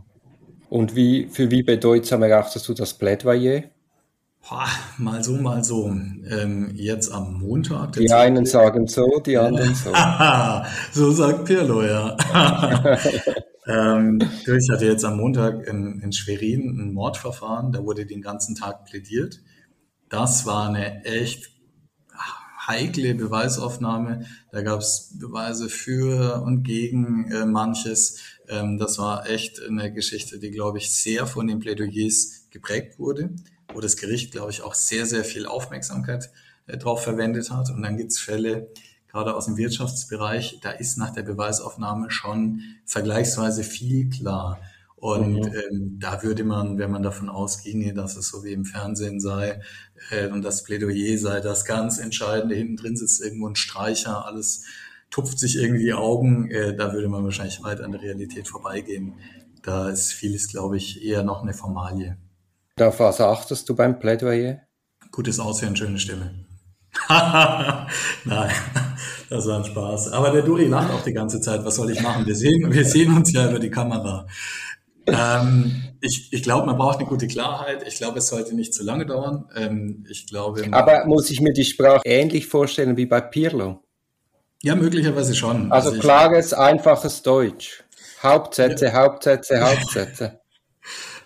Und 0.69 0.95
wie, 0.95 1.29
für 1.29 1.51
wie 1.51 1.63
bedeutsam 1.63 2.23
erachtest 2.23 2.69
du 2.69 2.75
das 2.75 2.95
Plädoyer? 2.95 3.65
Boah, 4.49 4.69
mal 4.99 5.23
so, 5.23 5.33
mal 5.33 5.65
so. 5.65 5.87
Ähm, 5.89 6.71
jetzt 6.75 7.13
am 7.13 7.39
Montag. 7.39 7.93
Die 7.93 8.11
einen 8.13 8.47
sagen 8.47 8.87
so, 8.87 9.21
die 9.21 9.37
anderen 9.37 9.75
so. 9.75 9.93
so 10.93 11.11
sagt 11.11 11.45
Pirlo, 11.45 11.83
ja. 11.83 12.17
ähm, 13.67 14.19
ich 14.47 14.71
hatte 14.71 14.87
jetzt 14.87 15.05
am 15.05 15.19
Montag 15.19 15.67
in, 15.67 16.01
in 16.01 16.13
Schwerin 16.13 16.79
ein 16.81 16.95
Mordverfahren, 16.95 17.73
da 17.73 17.85
wurde 17.85 18.07
den 18.07 18.23
ganzen 18.23 18.55
Tag 18.55 18.85
plädiert. 18.85 19.41
Das 20.09 20.47
war 20.47 20.69
eine 20.69 21.05
echt 21.05 21.51
heikle 22.69 23.15
Beweisaufnahme. 23.15 24.27
Da 24.53 24.63
gab 24.63 24.81
es 24.81 25.17
Beweise 25.19 25.69
für 25.69 26.43
und 26.43 26.63
gegen 26.63 27.31
äh, 27.33 27.47
manches. 27.47 28.19
Ähm, 28.49 28.79
das 28.79 28.99
war 28.99 29.29
echt 29.29 29.61
eine 29.61 29.93
Geschichte, 29.93 30.39
die, 30.39 30.51
glaube 30.51 30.79
ich, 30.79 30.93
sehr 30.93 31.27
von 31.27 31.47
den 31.47 31.59
Plädoyers 31.59 32.47
geprägt 32.51 32.99
wurde, 32.99 33.31
wo 33.73 33.81
das 33.81 33.97
Gericht, 33.97 34.33
glaube 34.33 34.51
ich, 34.51 34.63
auch 34.63 34.75
sehr, 34.75 35.07
sehr 35.07 35.25
viel 35.25 35.47
Aufmerksamkeit 35.47 36.31
äh, 36.67 36.77
drauf 36.77 37.03
verwendet 37.03 37.51
hat. 37.51 37.71
Und 37.71 37.83
dann 37.83 37.97
gibt 37.97 38.13
es 38.13 38.19
Fälle, 38.19 38.69
gerade 39.11 39.35
aus 39.35 39.47
dem 39.47 39.57
Wirtschaftsbereich, 39.57 40.61
da 40.63 40.71
ist 40.71 40.99
nach 40.99 41.11
der 41.11 41.23
Beweisaufnahme 41.23 42.11
schon 42.11 42.61
vergleichsweise 42.85 43.65
viel 43.65 44.11
klar. 44.11 44.61
Und 45.01 45.35
mhm. 45.35 45.53
ähm, 45.71 45.99
da 46.01 46.23
würde 46.23 46.43
man, 46.43 46.79
wenn 46.79 46.91
man 46.91 47.03
davon 47.03 47.29
ausginge, 47.29 47.95
dass 47.95 48.17
es 48.17 48.29
so 48.29 48.43
wie 48.43 48.53
im 48.53 48.65
Fernsehen 48.65 49.21
sei 49.21 49.61
äh, 50.11 50.27
und 50.29 50.43
das 50.43 50.65
Plädoyer 50.65 51.17
sei 51.19 51.41
das 51.41 51.65
ganz 51.65 51.99
Entscheidende, 51.99 52.57
hinten 52.57 52.77
drin 52.77 52.97
sitzt 52.97 53.23
irgendwo 53.23 53.49
ein 53.49 53.55
Streicher, 53.55 54.27
alles 54.27 54.65
tupft 55.11 55.39
sich 55.39 55.57
irgendwie 55.57 55.85
die 55.85 55.95
Augen, 55.95 56.51
äh, 56.51 56.75
da 56.75 56.93
würde 56.93 57.09
man 57.09 57.23
wahrscheinlich 57.23 57.63
weit 57.63 57.81
an 57.81 57.93
der 57.93 58.03
Realität 58.03 58.49
vorbeigehen. 58.49 59.15
Da 59.63 59.89
ist 59.89 60.13
vieles, 60.13 60.49
glaube 60.49 60.77
ich, 60.77 61.05
eher 61.05 61.23
noch 61.23 61.43
eine 61.43 61.55
Formalie. 61.55 62.17
Auf 62.81 63.01
was 63.01 63.21
achtest 63.21 63.69
du 63.69 63.77
beim 63.77 63.99
Plädoyer? 63.99 64.61
Gutes 65.13 65.39
Aussehen, 65.39 65.77
schöne 65.77 65.99
Stimme. 65.99 66.47
Nein, 67.09 67.89
das 69.31 69.47
war 69.47 69.59
ein 69.59 69.65
Spaß. 69.65 70.13
Aber 70.13 70.31
der 70.31 70.43
Duri 70.43 70.67
lacht 70.67 70.91
auch 70.91 71.03
die 71.03 71.13
ganze 71.13 71.41
Zeit. 71.41 71.65
Was 71.65 71.77
soll 71.77 71.91
ich 71.91 72.03
machen? 72.03 72.27
Wir 72.27 72.35
sehen, 72.35 72.73
wir 72.73 72.85
sehen 72.85 73.17
uns 73.17 73.33
ja 73.33 73.49
über 73.49 73.59
die 73.59 73.71
Kamera. 73.71 74.27
Ähm, 75.13 75.83
ich 76.01 76.33
ich 76.33 76.43
glaube, 76.43 76.67
man 76.67 76.77
braucht 76.77 76.99
eine 76.99 77.09
gute 77.09 77.27
Klarheit. 77.27 77.85
Ich 77.87 77.97
glaube, 77.97 78.19
es 78.19 78.29
sollte 78.29 78.55
nicht 78.55 78.75
zu 78.75 78.85
lange 78.85 79.07
dauern. 79.07 79.47
Ähm, 79.55 80.05
ich 80.09 80.27
glaube. 80.27 80.67
Aber 80.71 81.07
muss 81.07 81.31
ich 81.31 81.41
mir 81.41 81.53
die 81.53 81.65
Sprache 81.65 82.03
ähnlich 82.05 82.47
vorstellen 82.47 82.97
wie 82.97 83.07
bei 83.07 83.21
Pirlo? 83.21 83.83
Ja, 84.63 84.75
möglicherweise 84.75 85.35
schon. 85.35 85.71
Also, 85.71 85.91
also 85.91 86.01
klares, 86.01 86.53
einfaches 86.53 87.23
Deutsch. 87.23 87.85
Hauptsätze, 88.23 88.87
ja. 88.87 88.93
Hauptsätze, 88.95 89.61
Hauptsätze. 89.65 90.41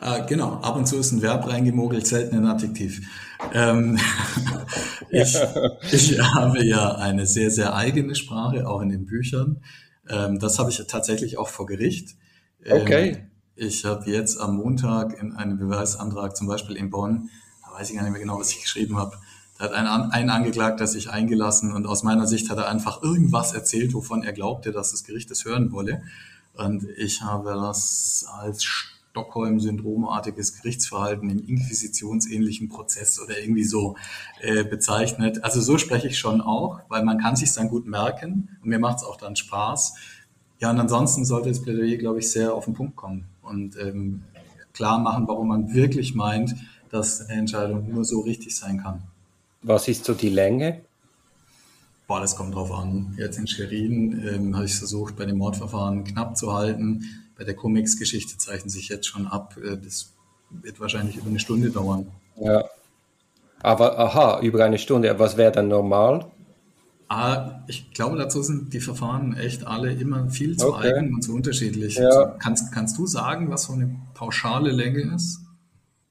äh, 0.01 0.27
genau, 0.27 0.61
ab 0.61 0.77
und 0.77 0.87
zu 0.87 0.99
ist 0.99 1.13
ein 1.13 1.23
Verb 1.23 1.49
reingemogelt, 1.49 2.07
selten 2.07 2.37
ein 2.37 2.47
Adjektiv. 2.47 3.01
Ähm, 3.55 3.99
ich, 5.11 5.37
ich 5.91 6.21
habe 6.21 6.65
ja 6.65 6.97
eine 6.97 7.27
sehr, 7.27 7.51
sehr 7.51 7.75
eigene 7.75 8.15
Sprache, 8.15 8.69
auch 8.69 8.83
in 8.83 8.91
den 8.91 9.07
Büchern. 9.07 9.63
Ähm, 10.09 10.39
das 10.39 10.59
habe 10.59 10.71
ich 10.71 10.83
tatsächlich 10.87 11.39
auch 11.39 11.49
vor 11.49 11.67
Gericht. 11.67 12.17
Ähm, 12.65 12.83
okay. 12.83 13.32
Ich 13.65 13.85
habe 13.85 14.11
jetzt 14.11 14.41
am 14.41 14.57
Montag 14.57 15.17
in 15.23 15.37
einem 15.37 15.57
Beweisantrag, 15.57 16.37
zum 16.37 16.49
Beispiel 16.49 16.75
in 16.75 16.91
Bonn, 16.91 17.31
da 17.65 17.79
weiß 17.79 17.91
ich 17.91 17.95
gar 17.95 18.03
nicht 18.03 18.11
mehr 18.11 18.21
genau, 18.21 18.41
was 18.41 18.51
ich 18.51 18.61
geschrieben 18.61 18.97
habe, 18.97 19.17
da 19.57 19.67
hat 19.67 19.73
ein, 19.73 19.87
ein 19.87 20.31
angeklagt, 20.31 20.81
der 20.81 20.89
sich 20.89 21.11
eingelassen 21.11 21.73
und 21.73 21.87
aus 21.87 22.03
meiner 22.03 22.27
Sicht 22.27 22.51
hat 22.51 22.59
er 22.59 22.69
einfach 22.69 23.05
irgendwas 23.05 23.53
erzählt, 23.53 23.95
wovon 23.95 24.25
er 24.25 24.33
glaubte, 24.33 24.73
dass 24.73 24.91
das 24.91 25.05
Gericht 25.05 25.31
es 25.31 25.45
hören 25.45 25.71
wolle. 25.71 26.03
Und 26.55 26.89
ich 26.97 27.23
habe 27.23 27.53
das 27.53 28.27
als 28.37 28.65
Stockholm-Syndromartiges 28.65 30.57
Gerichtsverhalten 30.57 31.31
im 31.31 31.47
inquisitionsähnlichen 31.47 32.69
Prozess 32.69 33.21
oder 33.21 33.39
irgendwie 33.39 33.63
so 33.63 33.95
äh, 34.41 34.65
bezeichnet. 34.65 35.45
Also 35.45 35.61
so 35.61 35.79
spreche 35.79 36.09
ich 36.09 36.19
schon 36.19 36.41
auch, 36.41 36.81
weil 36.89 37.05
man 37.05 37.19
kann 37.19 37.37
sich 37.37 37.53
dann 37.53 37.69
gut 37.69 37.87
merken 37.87 38.59
und 38.61 38.71
mir 38.71 38.81
macht 38.81 38.97
es 38.97 39.05
auch 39.05 39.19
dann 39.19 39.37
Spaß. 39.37 39.95
Ja, 40.59 40.73
und 40.73 40.81
ansonsten 40.81 41.25
sollte 41.25 41.51
das 41.51 41.63
Plädoyer, 41.63 41.97
glaube 41.97 42.19
ich, 42.19 42.29
sehr 42.29 42.55
auf 42.55 42.65
den 42.65 42.75
Punkt 42.75 42.97
kommen 42.97 43.29
und 43.43 43.77
ähm, 43.77 44.23
klar 44.73 44.99
machen, 44.99 45.27
warum 45.29 45.49
man 45.49 45.75
wirklich 45.75 46.15
meint, 46.15 46.55
dass 46.91 47.29
eine 47.29 47.41
Entscheidung 47.41 47.93
nur 47.93 48.05
so 48.05 48.21
richtig 48.21 48.57
sein 48.57 48.83
kann. 48.83 49.03
Was 49.63 49.89
ist 49.89 50.05
so 50.05 50.15
die 50.15 50.29
Länge? 50.29 50.83
Boah, 52.07 52.21
das 52.21 52.37
kommt 52.37 52.55
drauf 52.55 52.73
an. 52.73 53.15
Jetzt 53.19 53.39
in 53.39 53.47
Schwerin 53.47 54.23
ähm, 54.27 54.55
habe 54.55 54.67
ich 54.67 54.77
versucht, 54.77 55.17
bei 55.17 55.25
dem 55.25 55.39
Mordverfahren 55.39 56.05
knapp 56.05 56.37
zu 56.37 56.53
halten. 56.53 57.05
Bei 57.39 57.45
der 57.45 57.55
Comics-Geschichte 57.55 58.37
zeichnen 58.39 58.69
sich 58.71 58.89
jetzt 58.89 59.07
schon 59.07 59.27
ab. 59.27 59.57
Äh, 59.57 59.79
das 59.79 60.13
wird 60.51 60.81
wahrscheinlich 60.81 61.17
über 61.17 61.29
eine 61.29 61.39
Stunde 61.39 61.71
dauern. 61.71 62.07
Ja. 62.37 62.65
Aber 63.63 63.99
aha, 63.99 64.41
über 64.41 64.65
eine 64.65 64.79
Stunde. 64.79 65.17
Was 65.19 65.37
wäre 65.37 65.53
dann 65.53 65.69
normal? 65.69 66.27
Ah, 67.15 67.63
ich 67.67 67.93
glaube, 67.93 68.17
dazu 68.17 68.43
sind 68.43 68.73
die 68.73 68.81
Verfahren 68.81 69.37
echt 69.37 69.67
alle 69.67 69.93
immer 69.93 70.31
viel 70.31 70.57
zu 70.57 70.69
okay. 70.69 70.95
eigen 70.95 71.15
und 71.15 71.21
zu 71.21 71.35
unterschiedlich. 71.35 71.97
Ja. 71.97 72.07
Also, 72.07 72.27
kannst, 72.39 72.73
kannst 72.73 72.97
du 72.97 73.07
sagen, 73.07 73.51
was 73.51 73.65
so 73.65 73.75
eine 73.75 73.95
pauschale 74.15 74.71
Länge 74.71 75.15
ist? 75.15 75.41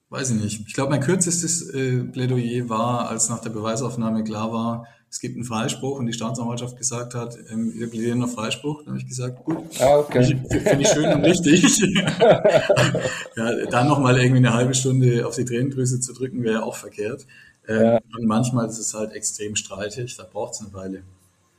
Weiß 0.09 0.29
ich 0.29 0.39
nicht. 0.39 0.67
Ich 0.67 0.75
glaube, 0.75 0.91
mein 0.91 0.99
kürzestes 0.99 1.67
äh, 1.71 2.03
Plädoyer 2.03 2.69
war, 2.69 3.09
als 3.09 3.29
nach 3.29 3.39
der 3.39 3.49
Beweisaufnahme 3.49 4.23
klar 4.23 4.53
war, 4.53 4.85
es 5.09 5.19
gibt 5.19 5.35
einen 5.35 5.43
Freispruch 5.43 5.97
und 5.97 6.05
die 6.05 6.13
Staatsanwaltschaft 6.13 6.77
gesagt 6.77 7.15
hat, 7.15 7.35
ähm, 7.51 7.73
wir 7.75 7.89
plädieren 7.89 8.23
auf 8.23 8.35
Freispruch. 8.35 8.83
Dann 8.83 8.93
habe 8.93 8.99
ich 8.99 9.07
gesagt, 9.07 9.43
gut, 9.43 9.57
ah, 9.79 9.97
okay. 9.97 10.39
finde 10.49 10.81
ich 10.81 10.87
schön 10.87 11.11
und 11.11 11.25
richtig. 11.25 11.79
ja, 13.35 13.65
dann 13.71 13.87
nochmal 13.87 14.19
irgendwie 14.19 14.37
eine 14.37 14.53
halbe 14.53 14.75
Stunde 14.75 15.25
auf 15.25 15.35
die 15.35 15.45
Tränendrüse 15.45 15.99
zu 15.99 16.13
drücken, 16.13 16.43
wäre 16.43 16.61
auch 16.61 16.75
verkehrt. 16.75 17.25
Ähm, 17.67 17.81
ja. 17.81 17.99
Und 18.17 18.25
manchmal 18.25 18.67
ist 18.67 18.79
es 18.79 18.93
halt 18.93 19.13
extrem 19.13 19.55
streitig, 19.55 20.17
da 20.17 20.23
braucht 20.23 20.53
es 20.53 20.61
eine 20.61 20.73
Weile. 20.73 21.03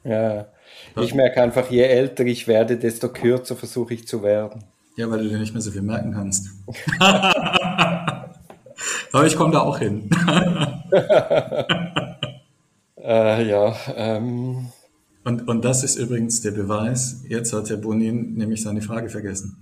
Ja, 0.05 0.47
ich 1.01 1.15
merke 1.15 1.43
einfach, 1.43 1.71
je 1.71 1.83
älter 1.83 2.25
ich 2.25 2.49
werde, 2.49 2.77
desto 2.77 3.09
kürzer 3.09 3.55
versuche 3.55 3.95
ich 3.95 4.09
zu 4.09 4.23
werden. 4.23 4.65
Ja, 4.97 5.09
weil 5.11 5.23
du 5.23 5.29
dir 5.29 5.38
nicht 5.38 5.53
mehr 5.53 5.62
so 5.62 5.71
viel 5.71 5.83
merken 5.83 6.12
kannst. 6.12 6.49
Aber 9.12 9.27
ich 9.27 9.37
komme 9.37 9.53
da 9.53 9.61
auch 9.61 9.79
hin. 9.79 10.11
Äh, 13.05 13.49
ja. 13.49 13.75
Ähm. 13.97 14.69
Und, 15.25 15.49
und 15.49 15.65
das 15.65 15.85
ist 15.85 15.97
übrigens 15.97 16.41
der 16.41 16.53
Beweis. 16.53 17.25
Jetzt 17.29 17.53
hat 17.53 17.69
Herr 17.69 17.77
Bonin 17.77 18.35
nämlich 18.35 18.62
seine 18.62 18.81
Frage 18.81 19.09
vergessen. 19.09 19.57